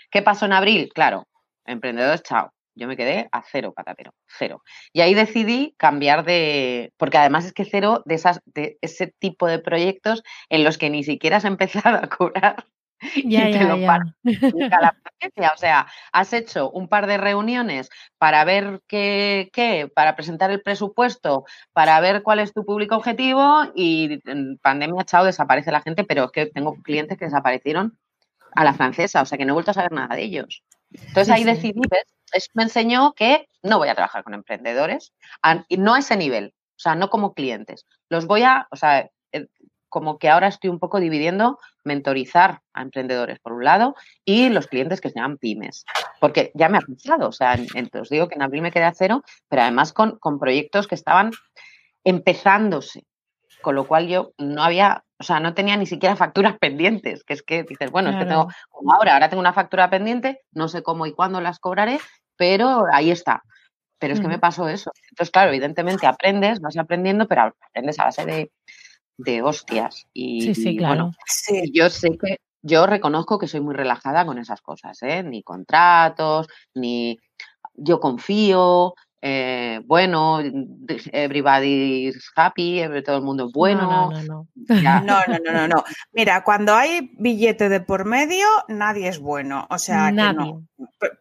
[0.09, 0.89] ¿qué pasó en abril?
[0.93, 1.27] Claro,
[1.65, 2.53] emprendedores, chao.
[2.75, 4.63] Yo me quedé a cero patatero, cero.
[4.91, 9.47] Y ahí decidí cambiar de, porque además es que cero de, esas, de ese tipo
[9.47, 12.65] de proyectos en los que ni siquiera has empezado a curar
[13.25, 13.99] ya, ya, lo ya.
[15.53, 20.61] O sea, has hecho un par de reuniones para ver qué, qué, para presentar el
[20.61, 26.03] presupuesto, para ver cuál es tu público objetivo y en pandemia, chao, desaparece la gente,
[26.03, 27.97] pero es que tengo clientes que desaparecieron
[28.55, 30.63] a la francesa, o sea que no he vuelto a saber nada de ellos.
[30.93, 32.49] Entonces ahí decidí, ¿ves?
[32.53, 35.13] me enseñó que no voy a trabajar con emprendedores,
[35.67, 37.85] y no a ese nivel, o sea, no como clientes.
[38.09, 39.47] Los voy a, o sea, eh,
[39.89, 44.65] como que ahora estoy un poco dividiendo mentorizar a emprendedores por un lado y los
[44.65, 45.85] clientes que se llaman pymes,
[46.19, 47.55] porque ya me ha pasado, o sea,
[48.01, 50.95] os digo que en abril me quedé a cero, pero además con, con proyectos que
[50.95, 51.31] estaban
[52.03, 53.05] empezándose,
[53.63, 57.33] con lo cual yo no había, o sea, no tenía ni siquiera facturas pendientes, que
[57.33, 60.67] es que dices, bueno, es que tengo, como ahora, ahora tengo una factura pendiente, no
[60.67, 61.99] sé cómo y cuándo las cobraré,
[62.35, 63.41] pero ahí está.
[63.97, 64.91] Pero es que me pasó eso.
[65.09, 68.49] Entonces, claro, evidentemente aprendes, vas aprendiendo, pero aprendes a base
[69.17, 70.05] de, hostias.
[70.11, 71.11] Y, sí, sí, claro.
[71.25, 71.71] sí.
[71.73, 75.23] yo sé que, yo reconozco que soy muy relajada con esas cosas, ¿eh?
[75.23, 77.17] Ni contratos, ni
[77.75, 78.93] yo confío,
[79.25, 80.41] eh, bueno,
[81.13, 83.83] everybody's happy, todo el mundo es bueno.
[83.83, 84.47] No, no, no.
[84.81, 89.65] No, no, no, no, Mira, cuando hay billete de por medio, nadie es bueno.
[89.69, 90.55] O sea, nadie.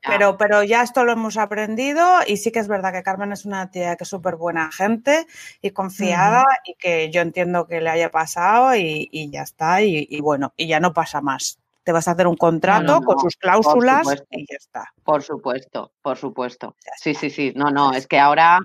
[0.04, 3.44] Pero, pero ya esto lo hemos aprendido y sí que es verdad que Carmen es
[3.44, 5.24] una tía que es súper buena gente
[5.60, 9.80] y confiada y que yo entiendo que le haya pasado y, ya está.
[9.80, 13.36] y bueno, y ya no pasa más te vas a hacer un contrato con sus
[13.36, 14.92] cláusulas y ya está.
[15.02, 16.76] Por supuesto, por supuesto.
[16.96, 17.52] Sí, sí, sí.
[17.56, 18.60] No, no, es que ahora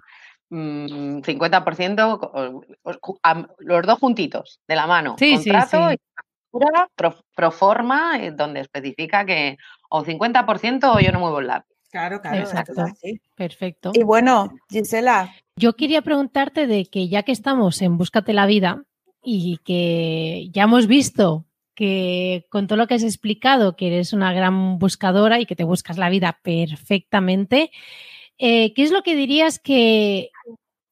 [0.50, 5.16] 50%, mm, los dos juntitos, de la mano.
[5.18, 5.98] Sí, contrato y
[7.36, 9.58] pro, forma, eh, donde especifica que
[9.90, 11.76] o 50% o yo no muevo el lápiz.
[11.90, 12.86] Claro, claro, Exacto.
[13.36, 13.92] Perfecto.
[13.94, 15.34] Y bueno, Gisela.
[15.56, 18.84] Yo quería preguntarte de que ya que estamos en Búscate la Vida
[19.24, 21.47] y que ya hemos visto
[21.78, 25.64] que con todo lo que has explicado, que eres una gran buscadora y que te
[25.64, 27.70] buscas la vida perfectamente,
[28.40, 30.32] eh, ¿qué es lo que dirías que,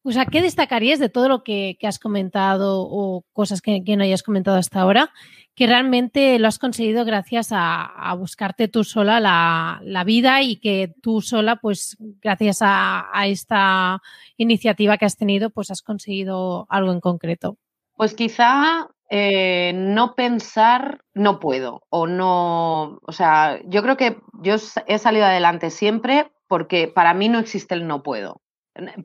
[0.03, 4.21] o sea, qué destacarías de todo lo que, has comentado o cosas que, no hayas
[4.21, 5.11] comentado hasta ahora,
[5.55, 11.19] que realmente lo has conseguido gracias a, buscarte tú sola la, vida y que tú
[11.19, 14.03] sola, pues gracias a, a esta
[14.38, 17.57] iniciativa que has tenido, pues has conseguido algo en concreto?
[17.95, 24.56] Pues quizá eh, no pensar no puedo o no, o sea, yo creo que yo
[24.88, 28.41] he salido adelante siempre porque para mí no existe el no puedo.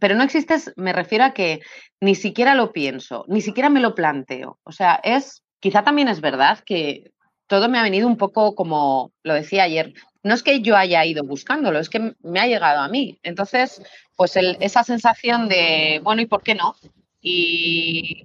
[0.00, 1.60] Pero no existe, me refiero a que
[2.00, 4.58] ni siquiera lo pienso, ni siquiera me lo planteo.
[4.64, 7.12] O sea, es, quizá también es verdad que
[7.46, 9.92] todo me ha venido un poco como lo decía ayer,
[10.22, 13.18] no es que yo haya ido buscándolo, es que me ha llegado a mí.
[13.22, 13.80] Entonces,
[14.16, 16.74] pues esa sensación de, bueno, ¿y por qué no?
[17.20, 18.24] y,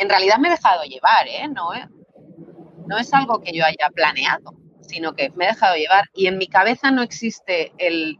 [0.00, 1.46] en realidad me he dejado llevar, ¿eh?
[1.48, 1.70] No,
[2.86, 6.38] no es algo que yo haya planeado, sino que me he dejado llevar y en
[6.38, 8.18] mi cabeza no existe el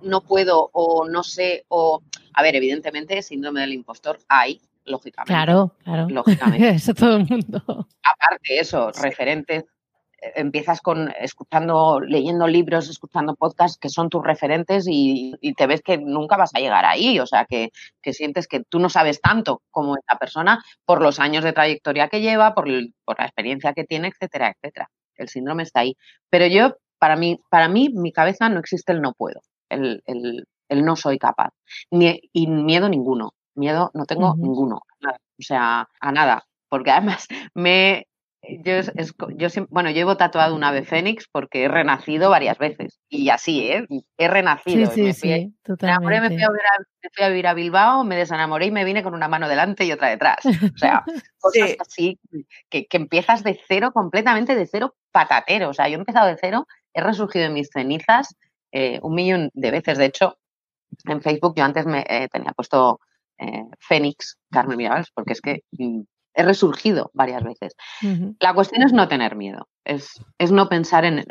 [0.00, 2.00] no puedo o no sé o,
[2.32, 5.32] a ver, evidentemente síndrome del impostor hay, lógicamente.
[5.32, 6.08] Claro, claro.
[6.08, 6.68] Lógicamente.
[6.76, 7.62] eso todo el mundo.
[7.66, 9.64] Aparte eso, referentes
[10.20, 15.98] empiezas con escuchando, leyendo libros, escuchando podcasts que son tus referentes y, te ves que
[15.98, 17.18] nunca vas a llegar ahí.
[17.20, 17.70] O sea, que,
[18.12, 22.20] sientes que tú no sabes tanto como esa persona por los años de trayectoria que
[22.20, 24.90] lleva, por, la experiencia que tiene, etcétera, etcétera.
[25.16, 25.96] El síndrome está ahí.
[26.30, 30.02] Pero yo, para mí, para mí, mi cabeza no existe el no puedo, el,
[30.70, 31.50] no soy capaz.
[31.90, 33.32] Ni, y miedo ninguno.
[33.54, 34.76] Miedo no tengo ninguno.
[34.76, 36.44] O sea, a nada.
[36.68, 38.07] Porque además me
[38.42, 38.80] yo,
[39.36, 42.98] yo bueno, llevo tatuado un ave fénix porque he renacido varias veces.
[43.08, 43.86] Y así, ¿eh?
[44.16, 44.90] He renacido.
[44.90, 46.30] Sí, sí, sí, totalmente.
[46.30, 46.50] Me, fui a
[47.14, 49.92] fui a vivir a Bilbao, me desenamoré y me vine con una mano delante y
[49.92, 50.44] otra detrás.
[50.46, 51.04] O sea,
[51.38, 52.18] cosas así
[52.70, 55.70] que, que, empiezas de cero, completamente de cero patatero.
[55.70, 58.36] O sea, yo he empezado de cero, he resurgido en mis cenizas
[58.72, 59.98] eh, un millón de veces.
[59.98, 60.38] De hecho,
[61.04, 63.00] en Facebook yo antes me eh, tenía puesto
[63.38, 66.02] eh, Fénix Carmen Mirabales, porque es que mm,
[66.38, 67.74] he resurgido varias veces.
[68.38, 71.24] La cuestión es no tener miedo, es, es no pensar en,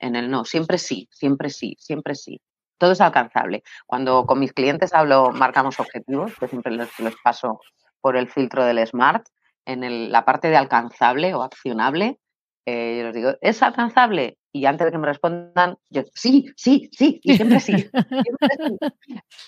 [0.00, 2.40] el no, siempre sí, siempre sí, siempre sí.
[2.76, 3.62] Todo es alcanzable.
[3.86, 6.88] Cuando con mis clientes hablo, marcamos objetivos, que siempre les,
[7.22, 7.60] paso
[8.00, 9.26] por el filtro del SMART,
[9.64, 12.18] en la parte de alcanzable o accionable,
[12.66, 14.38] eh, yo les digo, ¿es alcanzable?
[14.52, 17.90] Y antes de que me respondan, yo, sí, sí, sí, y siempre sí.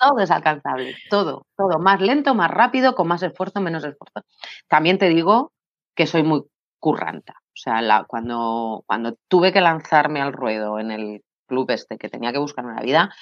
[0.01, 1.79] todo es alcanzable, todo, todo.
[1.79, 4.23] Más lento, más rápido, con más esfuerzo, menos esfuerzo.
[4.69, 5.53] También te digo
[5.95, 6.45] que soy muy
[6.79, 7.35] curranta.
[7.39, 12.33] O sea, cuando, cuando tuve que lanzarme al ruedo en el club este, que tenía
[12.33, 13.13] que buscar una vida,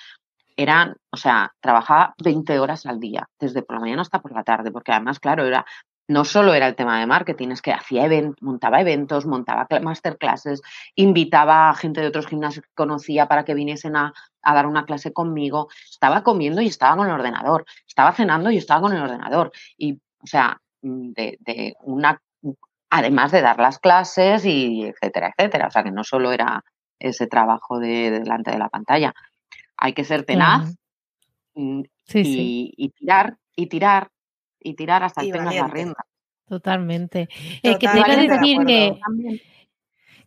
[0.56, 4.42] eran, o sea, trabajaba 20 horas al día, desde por la mañana hasta por la
[4.42, 5.64] tarde, porque además, claro, era
[6.08, 10.62] no solo era el tema de marketing, es que hacía event, montaba eventos, montaba masterclasses,
[10.94, 15.12] invitaba a gente de otros gimnasios que conocía para que viniesen a, dar una clase
[15.12, 19.52] conmigo, estaba comiendo y estaba con el ordenador, estaba cenando y estaba con el ordenador.
[19.76, 22.22] Y, o sea, mm, de, una,
[22.88, 25.66] además de dar las clases y etcétera, etcétera.
[25.66, 26.64] O sea, que no solo era
[26.98, 29.12] ese trabajo de, delante de la pantalla.
[29.76, 30.74] Hay que ser tenaz
[31.54, 31.82] mm,
[32.14, 34.10] y tirar, y tirar
[34.60, 36.06] y tirar hasta que tengas la rienda.
[36.48, 37.28] Totalmente.
[37.62, 39.00] Eh, que te iba a decir que,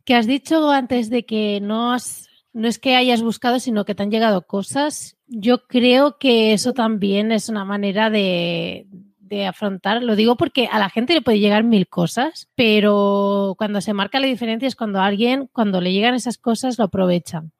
[0.05, 3.95] que has dicho antes de que no has, no es que hayas buscado, sino que
[3.95, 5.17] te han llegado cosas.
[5.27, 8.87] Yo creo que eso también es una manera de,
[9.31, 10.03] de afrontar.
[10.03, 14.19] Lo digo porque a la gente le puede llegar mil cosas, pero cuando se marca
[14.19, 17.51] la diferencia es cuando alguien, cuando le llegan esas cosas, lo aprovechan.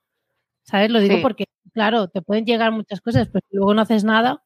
[0.64, 0.92] ¿Sabes?
[0.92, 4.44] Lo digo porque, claro, te pueden llegar muchas cosas, pero si luego no haces nada,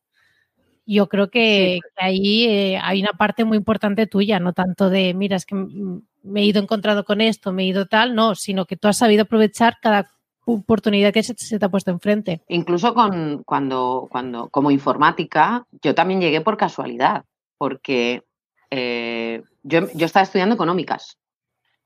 [0.85, 5.35] yo creo que, ahí eh, hay una parte muy importante tuya, no tanto de, mira,
[5.35, 8.77] es que me he ido encontrado con esto, me he ido tal, no, sino que
[8.77, 10.11] tú has sabido aprovechar cada
[10.45, 12.41] oportunidad que se, te ha puesto enfrente.
[12.49, 17.25] Incluso con, cuando, cuando, como informática, yo también llegué por casualidad,
[17.57, 18.23] porque
[18.69, 21.17] eh, yo, yo estaba estudiando económicas,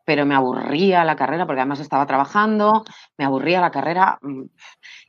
[0.04, 2.84] pero me aburría la carrera, porque además estaba trabajando,
[3.18, 4.44] me aburría la carrera mm,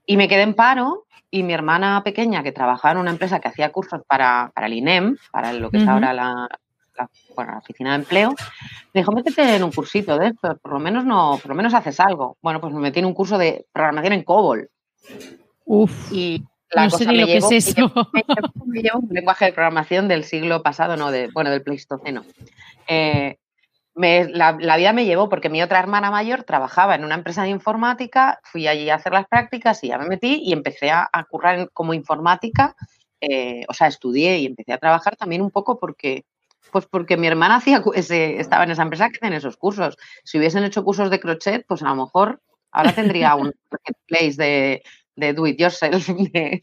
[0.07, 3.49] y me quedé en paro y mi hermana pequeña, que trabajaba en una empresa que
[3.49, 6.49] hacía cursos para, para el INEM, para lo que es ahora la,
[7.35, 8.35] bueno, la oficina de empleo,
[8.93, 11.75] me dijo, métete en un cursito de esto, por lo menos no, por lo menos
[11.75, 12.37] haces algo.
[12.43, 14.71] Bueno, pues me metí en un curso de programación en COBOL.
[15.65, 16.13] Uf.
[16.13, 21.11] Y la cosa me, llevó, me, llevó, un lenguaje de programación del siglo pasado, no,
[21.11, 22.25] de, bueno, del Pleistoceno.
[22.87, 23.39] Eh,
[24.01, 28.41] la, vida me llevó porque mi otra hermana mayor trabajaba en una empresa de informática,
[28.45, 31.95] fui allí a hacer las prácticas y ya me metí y empecé a, currar como
[31.95, 32.75] informática,
[33.21, 36.25] eh, o sea, estudié y empecé a trabajar también un poco porque,
[36.73, 39.97] pues porque mi hermana hacía ese, estaba en esa empresa que hacen esos cursos.
[40.25, 42.41] Si hubiesen hecho cursos de crochet, pues a lo mejor
[42.73, 44.83] ahora tendría un marketplace de,
[45.17, 46.61] de do it yourself de,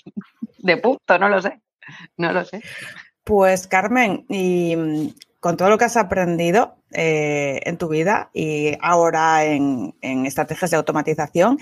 [0.58, 1.62] de punto, no lo sé,
[2.18, 2.62] no lo sé.
[3.24, 5.14] Pues Carmen, y
[5.48, 10.76] con todo lo que has aprendido eh, en tu vida y ahora en, estrategias de
[10.76, 11.58] automatización,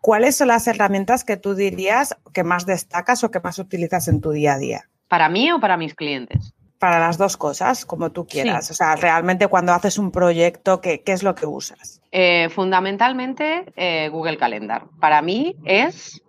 [0.00, 4.22] ¿cuáles son las herramientas que tú dirías que más destacas o que más utilizas en
[4.22, 4.88] tu día a día?
[5.08, 6.54] ¿Para mí o para mis clientes?
[6.78, 8.70] Para las dos cosas, como tú quieras.
[8.70, 12.00] O sea, realmente cuando haces un proyecto, ¿qué, es lo que usas?
[12.12, 14.84] Eh, fundamentalmente eh, Google Calendar.
[15.00, 16.22] Para mí es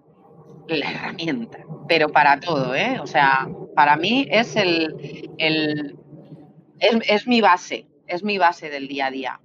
[0.67, 2.99] la herramienta, pero para todo, ¿eh?
[2.99, 5.98] O sea, para mí es el, el
[6.79, 9.39] es, mi base, es mi base del día a día.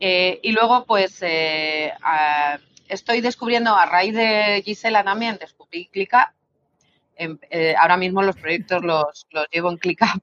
[0.00, 1.92] Eh, y luego, pues, eh,
[2.88, 6.32] estoy descubriendo, a raíz de Gisela también, descubrí ClickUp.
[7.14, 10.22] Em, eh, ahora mismo los proyectos los, llevo en ClickUp.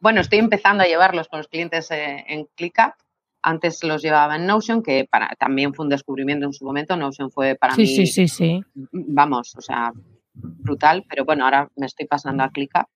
[0.00, 2.94] Bueno, estoy empezando a llevarlos con los clientes en ClickUp.
[3.42, 6.96] Antes los llevaba en Notion, que para, también fue un descubrimiento en su momento.
[6.96, 7.86] Notion fue para mí.
[7.86, 8.62] Sí, sí, sí.
[8.74, 9.92] Vamos, o sea,
[10.34, 11.04] brutal.
[11.08, 12.86] Pero bueno, ahora me estoy pasando a ClickUp.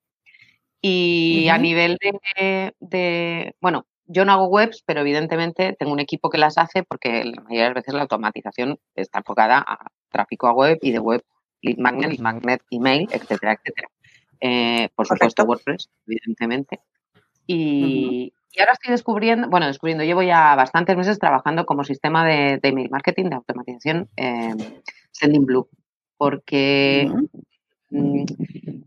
[0.86, 6.36] Y a nivel de, bueno, yo no hago webs, pero evidentemente tengo un equipo que
[6.36, 10.52] las hace porque la mayoría de las veces la automatización está enfocada a tráfico a
[10.52, 11.22] web y de web,
[11.62, 13.88] lead magnet, lead magnet, email, etcétera, etcétera.
[14.42, 16.80] Eh, por supuesto, WordPress, evidentemente.
[17.46, 22.90] Y, ahora estoy descubriendo, bueno, descubriendo, llevo ya bastantes meses trabajando como sistema de, email
[22.90, 24.52] marketing, de automatización, eh,
[25.12, 25.66] Sending Blue,
[26.18, 27.10] porque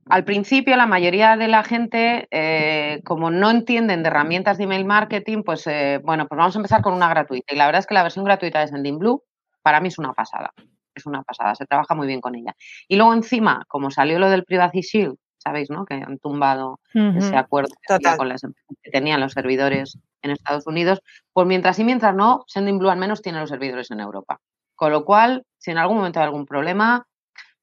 [0.09, 4.85] al principio la mayoría de la gente, eh, como no entienden de herramientas de email
[4.85, 7.53] marketing, pues eh, bueno, pues vamos a empezar con una gratuita.
[7.53, 9.21] Y la verdad es que la versión gratuita de Sendinblue
[9.61, 10.53] para mí es una pasada.
[10.95, 12.55] Es una pasada, se trabaja muy bien con ella.
[12.87, 15.85] Y luego encima, como salió lo del Privacy Shield, sabéis, ¿no?
[15.85, 21.01] Que han tumbado ese acuerdo que, con las que tenían los servidores en Estados Unidos,
[21.33, 24.39] pues mientras y mientras no, Sendinblue al menos tiene los servidores en Europa.
[24.75, 27.07] Con lo cual, si en algún momento hay algún problema,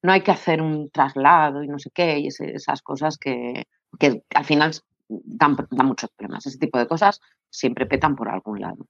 [0.05, 3.67] no hay que hacer un traslado y no sé qué, y esas cosas que,
[4.33, 4.71] al final
[5.09, 6.45] dan, muchos problemas.
[6.45, 8.87] Ese tipo de cosas siempre petan por algún lado.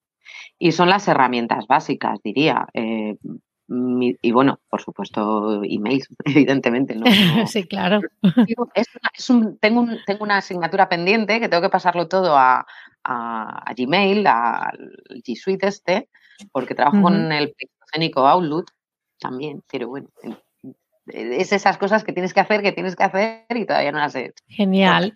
[0.59, 2.67] Y son las herramientas básicas, diría.
[2.73, 3.15] Eh,
[3.67, 6.95] y bueno, por supuesto, emails, evidentemente.
[6.95, 7.05] ¿no?
[7.47, 8.01] sí, claro.
[9.59, 12.65] tengo, tengo, una asignatura pendiente que tengo que pasarlo todo a,
[13.03, 14.77] a, Gmail, al
[15.25, 16.09] G Suite este,
[16.51, 18.71] porque trabajo con el Pixogénico Outlook
[19.19, 20.09] también, pero bueno,
[21.07, 24.15] es esas cosas que tienes que hacer, que tienes que hacer y todavía no las
[24.15, 24.43] he hecho.
[24.47, 25.13] Genial.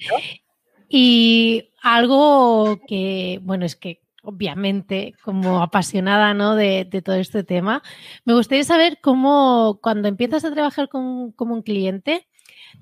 [0.87, 6.55] Y algo que, bueno, es que obviamente, como apasionada ¿no?
[6.55, 7.81] de, todo este tema,
[8.25, 12.27] me gustaría saber cómo, cuando empiezas a trabajar con, como un cliente,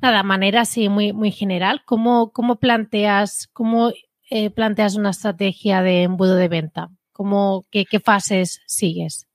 [0.01, 3.91] nada, manera así muy, muy general, cómo, cómo planteas, cómo
[4.29, 9.26] eh, planteas una estrategia de embudo de venta, ¿Cómo, qué, qué fases sigues.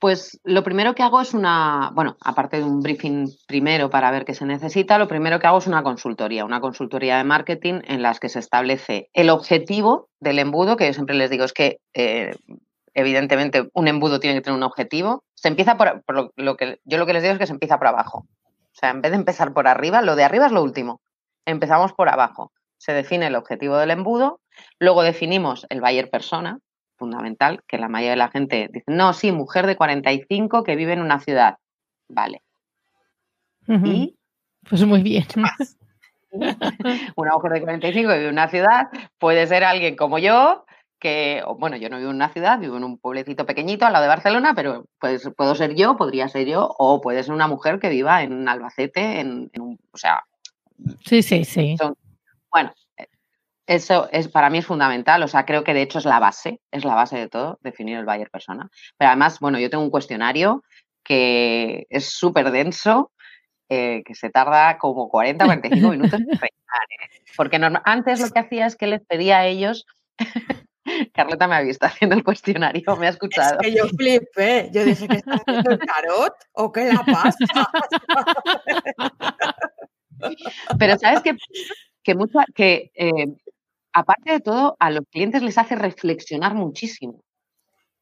[0.00, 4.24] Pues lo primero que hago es una, bueno, aparte de un briefing primero para ver
[4.24, 8.02] qué se necesita, lo primero que hago es una consultoría, una consultoría de marketing en
[8.02, 11.80] las que se establece el objetivo del embudo, que yo siempre les digo es que
[11.94, 12.30] eh,
[12.94, 15.24] evidentemente un embudo tiene que tener un objetivo.
[15.34, 16.02] Se empieza por,
[16.36, 18.26] lo, que yo lo que les digo es que se empieza por abajo.
[18.50, 21.00] O sea, en vez de empezar por arriba, lo de arriba es lo último.
[21.44, 22.52] Empezamos por abajo.
[22.76, 24.40] Se define el objetivo del embudo,
[24.78, 26.58] luego definimos el buyer persona,
[26.98, 30.92] fundamental, que la mayoría de la gente dice, no, sí, mujer de 45 que vive
[30.92, 31.58] en una ciudad.
[32.08, 32.42] Vale.
[33.66, 34.16] Y.
[34.68, 35.26] Pues muy bien.
[37.16, 38.88] una mujer de 45 que vive en una ciudad
[39.18, 40.64] puede ser alguien como yo,
[40.98, 44.02] que, bueno, yo no vivo en una ciudad, vivo en un pueblecito pequeñito al lado
[44.02, 47.78] de Barcelona, pero pues, puedo ser yo, podría ser yo, o puede ser una mujer
[47.78, 50.24] que viva en Albacete, en, un, o sea...
[51.04, 51.76] Sí, sí, sí.
[52.50, 52.72] bueno,
[53.68, 56.60] eso es para mí es fundamental, o sea, creo que de hecho es la base,
[56.72, 58.70] es la base de todo, definir el buyer persona.
[58.96, 60.64] Pero además, bueno, yo tengo un cuestionario
[61.04, 63.12] que es súper denso,
[63.68, 66.48] eh, que se tarda como 40 o 45 minutos en rellenar.
[66.90, 67.22] ¿eh?
[67.36, 69.86] Porque antes lo que hacía es que les pedía a ellos
[71.12, 73.58] Carlota me ha visto haciendo el cuestionario, me ha escuchado.
[73.60, 77.36] Es que yo flipé, yo dije que está haciendo el tarot o qué la pasa.
[80.78, 81.36] Pero sabes que,
[82.02, 83.26] que, mucho, que eh,
[83.98, 87.14] aparte de todo, a los clientes les hace reflexionar muchísimo.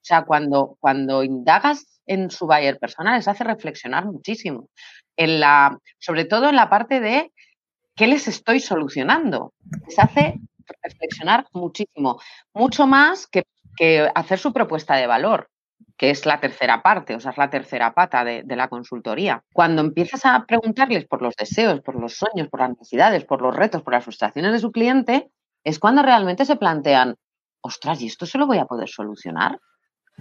[0.06, 4.68] O sea, cuando, cuando indagas en su buyer persona, les hace reflexionar muchísimo.
[5.16, 7.32] En la, sobre todo en la parte de
[7.96, 9.52] qué les estoy solucionando.
[9.86, 10.38] Les hace
[10.82, 12.20] reflexionar muchísimo.
[12.54, 13.44] Mucho más que,
[14.14, 15.50] hacer su propuesta de valor
[15.98, 19.42] que es la tercera parte, o sea, es la tercera pata de, de, la consultoría.
[19.54, 23.56] Cuando empiezas a preguntarles por los deseos, por los sueños, por las necesidades, por los
[23.56, 25.30] retos, por las frustraciones de su cliente,
[25.66, 27.16] es cuando realmente se plantean,
[27.60, 29.58] ostras, ¿y esto se lo voy a poder solucionar?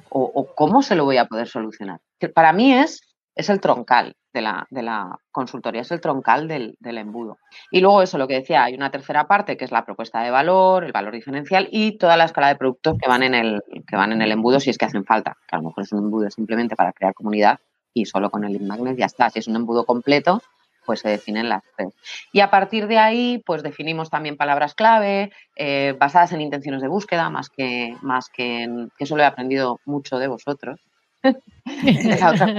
[0.10, 2.02] ¿O, cómo se lo voy a poder solucionar?
[2.20, 3.02] Que para mí es,
[3.36, 7.38] es el troncal de la, de la consultoría, es el troncal del, embudo.
[7.70, 10.32] Y luego eso, lo que decía, hay una tercera parte que es la propuesta de
[10.32, 13.96] valor, el valor diferencial y toda la escala de productos que van en el, que
[13.96, 15.38] van en el embudo si es que hacen falta.
[15.48, 17.60] Que a lo mejor es un embudo simplemente para crear comunidad
[17.94, 19.30] y solo con el lead magnet ya está.
[19.30, 20.42] Si es un embudo completo,
[20.86, 21.94] pues se definen las tres.
[22.32, 26.88] Y a partir de ahí, pues definimos también palabras clave eh, basadas en intenciones de
[26.88, 30.80] búsqueda, más que, más que en, que eso lo he aprendido mucho de vosotros.
[31.86, 32.54] Esa otra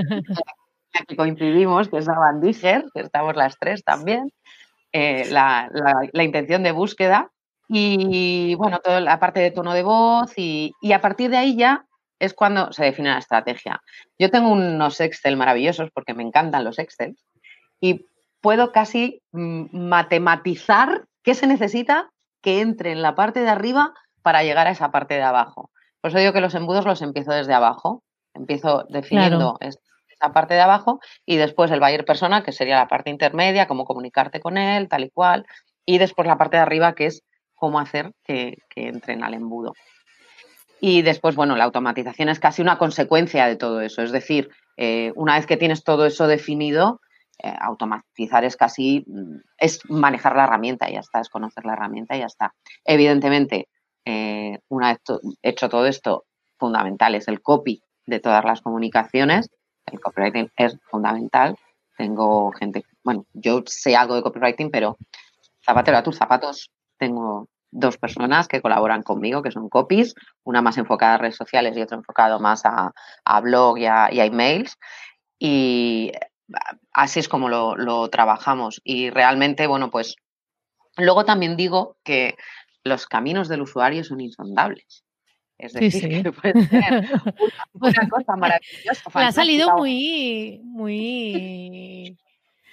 [1.06, 4.32] que coincidimos, que es la Van que estamos las tres también,
[4.92, 5.68] eh, la,
[6.14, 7.30] intención de búsqueda
[7.68, 11.56] y, bueno, toda la parte de tono de voz y, y a partir de ahí
[11.56, 11.84] ya
[12.18, 13.82] es cuando se define la estrategia.
[14.18, 17.16] Yo tengo unos Excel maravillosos porque me encantan los Excel
[18.40, 22.10] puedo casi mm, matematizar qué se necesita
[22.42, 25.70] que entre en la parte de arriba para llegar a esa parte de abajo.
[26.00, 28.02] Por eso digo que los embudos los empiezo desde abajo.
[28.34, 33.10] Empiezo definiendo esa parte de abajo y después el buyer persona, que sería la parte
[33.10, 35.46] intermedia, cómo comunicarte con él, tal y cual.
[35.84, 37.22] Y después la parte de arriba, que es
[37.54, 39.72] cómo hacer que, entren al embudo.
[40.80, 44.02] Y después, bueno, la automatización es casi una consecuencia de todo eso.
[44.02, 47.00] Es decir, eh, una vez que tienes todo eso definido,
[47.38, 51.74] eh, automatizar es casi, mm, es manejar la herramienta y ya está, es conocer la
[51.74, 52.54] herramienta y ya está.
[52.84, 53.68] Evidentemente,
[54.04, 55.00] eh, una vez
[55.42, 56.24] hecho todo esto,
[56.58, 59.50] fundamental es el copy de todas las comunicaciones.
[59.86, 61.56] El copywriting es fundamental.
[61.96, 64.96] Tengo gente bueno, yo sé algo de copywriting, pero
[65.64, 70.76] zapatero a tus zapatos, tengo dos personas que colaboran conmigo, que son copies, una más
[70.76, 72.92] enfocada a redes sociales y otra enfocado más a,
[73.40, 74.76] blog y a, emails.
[75.38, 76.10] Y
[76.92, 78.80] así es como lo, trabajamos.
[78.84, 80.16] Y realmente, bueno, pues
[80.96, 82.36] luego también digo que
[82.84, 85.04] los caminos del usuario son insondables.
[85.58, 86.82] Es decir, que puede ser
[87.72, 89.10] una, cosa maravillosa.
[89.14, 92.18] ha salido muy, muy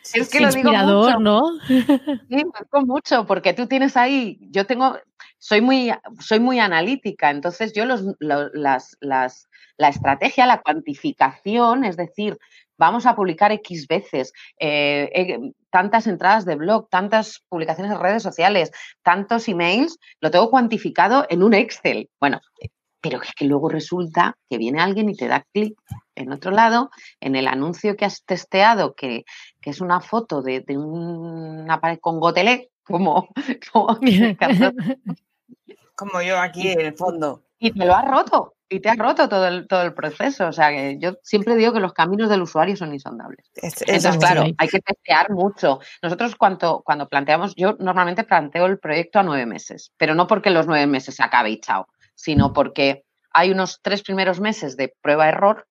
[0.13, 1.19] es que lo digo mucho.
[1.19, 1.41] ¿no?
[2.29, 4.97] Sí, con mucho, porque tú tienes ahí, yo tengo,
[5.37, 11.97] soy muy, soy muy analítica, entonces yo los, las, las, la estrategia, la cuantificación, es
[11.97, 12.37] decir,
[12.77, 18.23] vamos a publicar X veces, eh, eh, tantas entradas de blog, tantas publicaciones en redes
[18.23, 18.71] sociales,
[19.01, 22.09] tantos emails, lo tengo cuantificado en un Excel.
[22.19, 22.41] Bueno,
[23.03, 25.77] pero es que luego resulta que viene alguien y te da clic
[26.15, 29.25] en otro lado, en el anuncio que has testeado, que,
[29.61, 33.27] es una foto de, una pared con gotelé, como,
[35.95, 37.43] como, yo aquí en el fondo.
[37.59, 40.47] Y te lo has roto, y te has roto todo el, todo el proceso.
[40.47, 43.49] O sea, que yo siempre digo que los caminos del usuario son insondables.
[43.55, 45.79] Entonces, claro, hay que testear mucho.
[46.01, 50.49] Nosotros cuando, cuando planteamos, yo normalmente planteo el proyecto a nueve meses, pero no porque
[50.49, 54.93] los nueve meses se acabe y chao sino porque hay unos tres primeros meses de
[55.01, 55.67] prueba-error,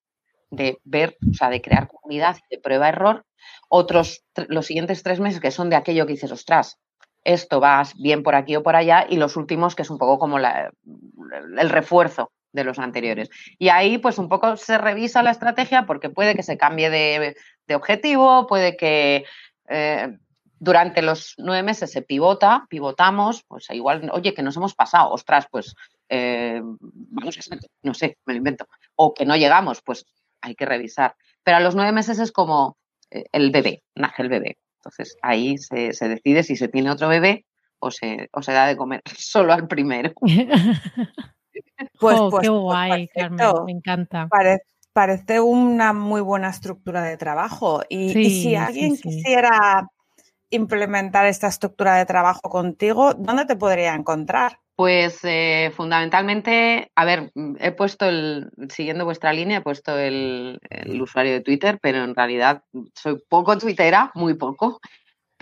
[0.51, 3.25] de ver, o sea, de crear comunidad de prueba-error,
[3.69, 6.77] otros, los siguientes tres meses que son de aquello que dices, ostras,
[7.23, 10.19] esto va bien por aquí o por allá, y los últimos que es un poco
[10.19, 13.29] como el refuerzo de los anteriores.
[13.59, 17.35] Y ahí, pues un poco se revisa la estrategia porque puede que se cambie de,
[17.75, 19.25] objetivo, puede que
[19.67, 20.17] eh,
[20.59, 25.47] durante los nueve meses se pivota, pivotamos, pues igual, oye, que nos hemos pasado, ostras,
[25.51, 25.75] pues
[26.07, 30.05] eh, vamos a no sé, me lo invento, o que no llegamos, pues
[30.41, 31.15] hay que revisar.
[31.43, 32.77] Pero a los nueve meses es como
[33.11, 34.57] eh, el bebé, nace el bebé.
[34.77, 37.45] Entonces ahí se, decide si se tiene otro bebé
[37.79, 40.13] o se, o se da de comer solo al primero.
[41.99, 44.27] pues, oh, pues, qué pues guay, Carmen, me encanta.
[44.93, 47.81] Parece, una muy buena estructura de trabajo.
[47.89, 49.89] Y, si alguien quisiera
[50.51, 54.59] implementar esta estructura de trabajo contigo, ¿dónde te podría encontrar?
[54.75, 60.59] Pues eh, fundamentalmente, a ver, he puesto el, siguiendo vuestra línea, he puesto el,
[60.99, 62.63] usuario de Twitter, pero en realidad
[62.95, 64.79] soy poco twittera, muy poco.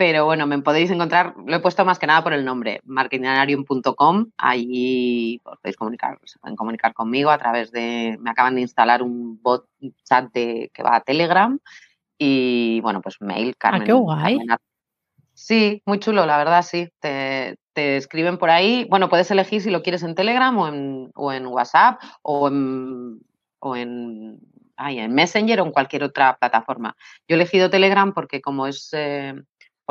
[0.02, 4.32] Pero bueno, me podéis encontrar, lo he puesto más que nada por el nombre, marketinganarium.com.
[4.36, 9.40] Allí podéis comunicar, se pueden comunicar conmigo a través de, me acaban de instalar un
[9.40, 9.64] bot
[10.02, 11.56] chat de, que va a Telegram
[12.18, 13.84] y bueno, pues mail, ah, Carmen.
[13.84, 14.40] qué guay.
[15.34, 16.88] Sí, muy chulo, la verdad, sí.
[16.98, 18.84] Te, escriben por ahí.
[18.90, 23.20] Bueno, puedes elegir si lo quieres en Telegram o en, o en WhatsApp o en,
[23.60, 24.40] o en,
[24.78, 26.96] en Messenger o en cualquier otra plataforma.
[27.28, 29.34] Yo he elegido Telegram porque como es eh,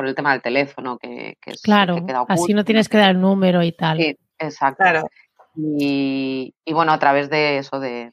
[0.02, 3.22] por el tema del teléfono que, que es claro, así no tienes que dar el
[3.22, 3.98] número y tal.
[3.98, 5.08] Sí, exacto.
[5.56, 8.10] Y, bueno, a través de eso, de,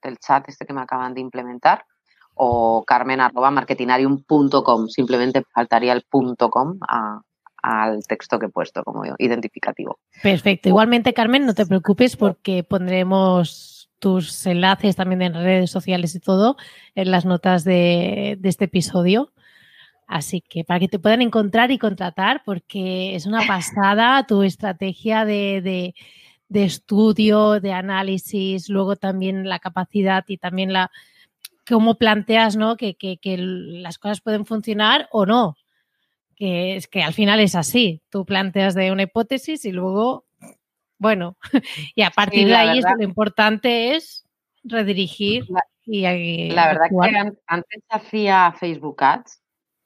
[0.00, 1.84] del chat este que me acaban de implementar,
[2.34, 4.86] o carmen arroba marketinarium.com.
[4.86, 6.78] Simplemente faltaría el punto com
[7.60, 9.98] al texto que he puesto como identificativo.
[10.22, 10.68] Perfecto.
[10.68, 16.56] Igualmente, Carmen, no te preocupes porque pondremos tus enlaces también en redes sociales y todo
[16.94, 19.32] en las notas de, este episodio.
[20.08, 25.24] Así que para que te puedan encontrar y contratar, porque es una pasada tu estrategia
[25.24, 25.94] de,
[26.48, 30.90] de estudio, de análisis, luego también la capacidad y también la,
[31.68, 32.76] cómo planteas ¿no?
[32.76, 35.56] Que, las cosas pueden funcionar o no.
[36.34, 38.00] Que es que al final es así.
[38.10, 40.24] Tú planteas de una hipótesis y luego,
[40.98, 41.36] bueno,
[41.94, 44.24] y a partir de ahí lo importante es
[44.64, 45.44] redirigir
[45.84, 49.40] y, La verdad que antes hacía Facebook Ads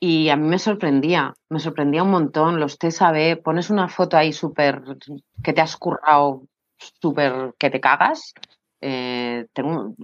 [0.05, 2.59] y a mí me sorprendía, me sorprendía un montón.
[2.59, 4.83] Los TSAB, pones una foto ahí súper
[5.45, 6.43] que te has currado,
[6.77, 8.35] súper que te cagas
[8.85, 9.95] eh, tengo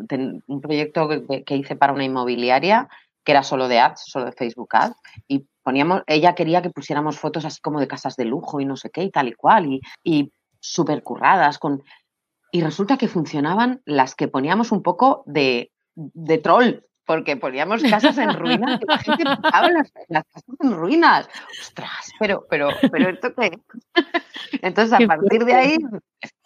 [0.46, 1.09] un, proyecto
[1.44, 2.88] que, hice para una inmobiliaria
[3.24, 4.94] que era solo de ads, solo de Facebook ads,
[5.26, 8.76] y poníamos, ella quería que pusiéramos fotos así como de casas de lujo y no
[8.76, 11.82] sé qué y tal y cual, y, y súper curradas, con,
[12.53, 18.18] y resulta que funcionaban las que poníamos un poco de, de troll, porque poníamos casas
[18.18, 21.28] en ruinas y la gente buscaba las, casas en ruinas.
[21.59, 23.59] Ostras, pero, pero, pero esto qué.
[24.61, 25.78] Entonces, a partir de ahí,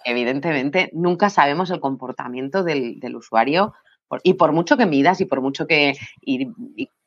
[0.05, 3.75] evidentemente, nunca sabemos el comportamiento del, usuario
[4.23, 6.49] y por mucho que midas y por mucho que y,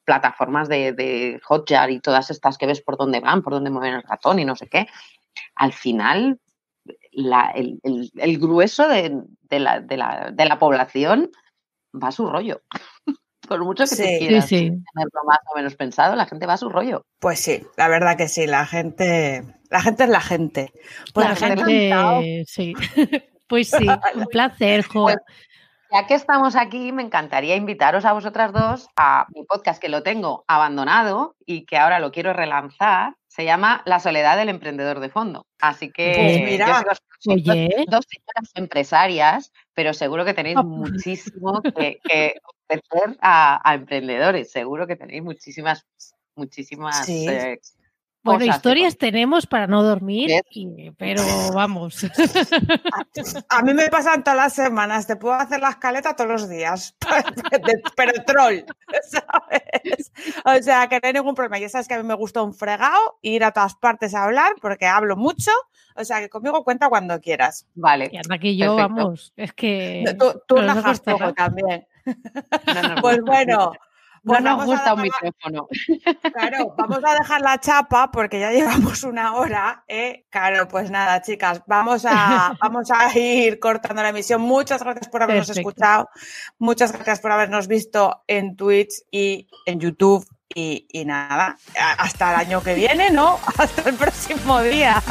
[0.03, 3.93] plataformas de, de, Hotjar y todas estas que ves por dónde van, por dónde mueven
[3.93, 4.86] el ratón y no sé qué,
[5.56, 6.39] al final
[7.16, 9.97] el, grueso de, la, de,
[10.45, 11.32] la, población
[11.93, 12.62] va a su rollo.
[13.48, 14.04] Por mucho que Sí.
[14.04, 14.64] tú quieras Sí, sí.
[14.70, 17.06] tenerlo más o menos pensado, la gente va a su rollo.
[17.20, 20.72] Pues sí, la verdad que sí, la gente, la gente es la gente.
[21.14, 22.22] Pues la gente, encantado.
[22.48, 22.74] sí.
[23.48, 23.86] Pues sí,
[24.16, 25.04] un placer, Jo.
[25.04, 25.18] Pues,
[25.91, 30.02] Ya que estamos aquí, me encantaría invitaros a vosotras dos a mi podcast que lo
[30.02, 33.14] tengo abandonado y que ahora lo quiero relanzar.
[33.36, 35.46] Se llama La soledad del emprendedor de fondo.
[35.60, 36.84] Así que Pues yo mira,
[37.20, 40.64] sois dos- señoras empresarias, pero seguro que tenéis Ah.
[40.64, 42.36] muchísimo que, que
[42.70, 44.52] ofrecer a, a emprendedores.
[44.52, 45.86] Seguro que tenéis muchísimas,
[46.36, 47.28] muchísimas Sí.
[47.28, 47.60] eh,
[48.26, 51.22] bueno, historias tenemos para no dormir, y- pero
[51.54, 52.04] vamos.
[53.50, 56.96] A mí me pasan todas las semanas, te puedo hacer la escaleta todos los días,
[57.52, 58.60] De- pero troll,
[59.10, 60.12] ¿sabes?
[60.44, 61.60] O sea, que no hay ningún problema.
[61.60, 64.54] Ya sabes que a mí me gusta un fregado, ir a todas partes a hablar,
[64.62, 65.52] porque hablo mucho,
[65.96, 67.68] o sea, que conmigo cuenta cuando quieras.
[67.76, 68.10] Vale.
[68.12, 68.96] Y anda que yo, Perfecto.
[68.96, 70.04] vamos, es que.
[70.20, 71.34] Tú, tú no nada.
[71.34, 71.88] también.
[72.06, 73.46] No nos Pues gusta.
[74.26, 75.68] Bueno, No pues nos gusta un micrófono.
[76.34, 79.84] Claro, vamos a dejar la chapa porque ya llevamos una hora.
[79.88, 80.26] ¿eh?
[80.32, 84.42] Claro, pues nada, chicas, vamos a, vamos a ir cortando la emisión.
[84.42, 85.70] Muchas gracias por habernos Perfecto.
[85.70, 86.10] escuchado.
[86.58, 90.26] Muchas gracias por habernos visto en Twitch y en YouTube.
[90.54, 91.58] Y, y nada,
[91.98, 93.40] hasta el año que viene, ¿no?
[93.58, 95.02] Hasta el próximo día.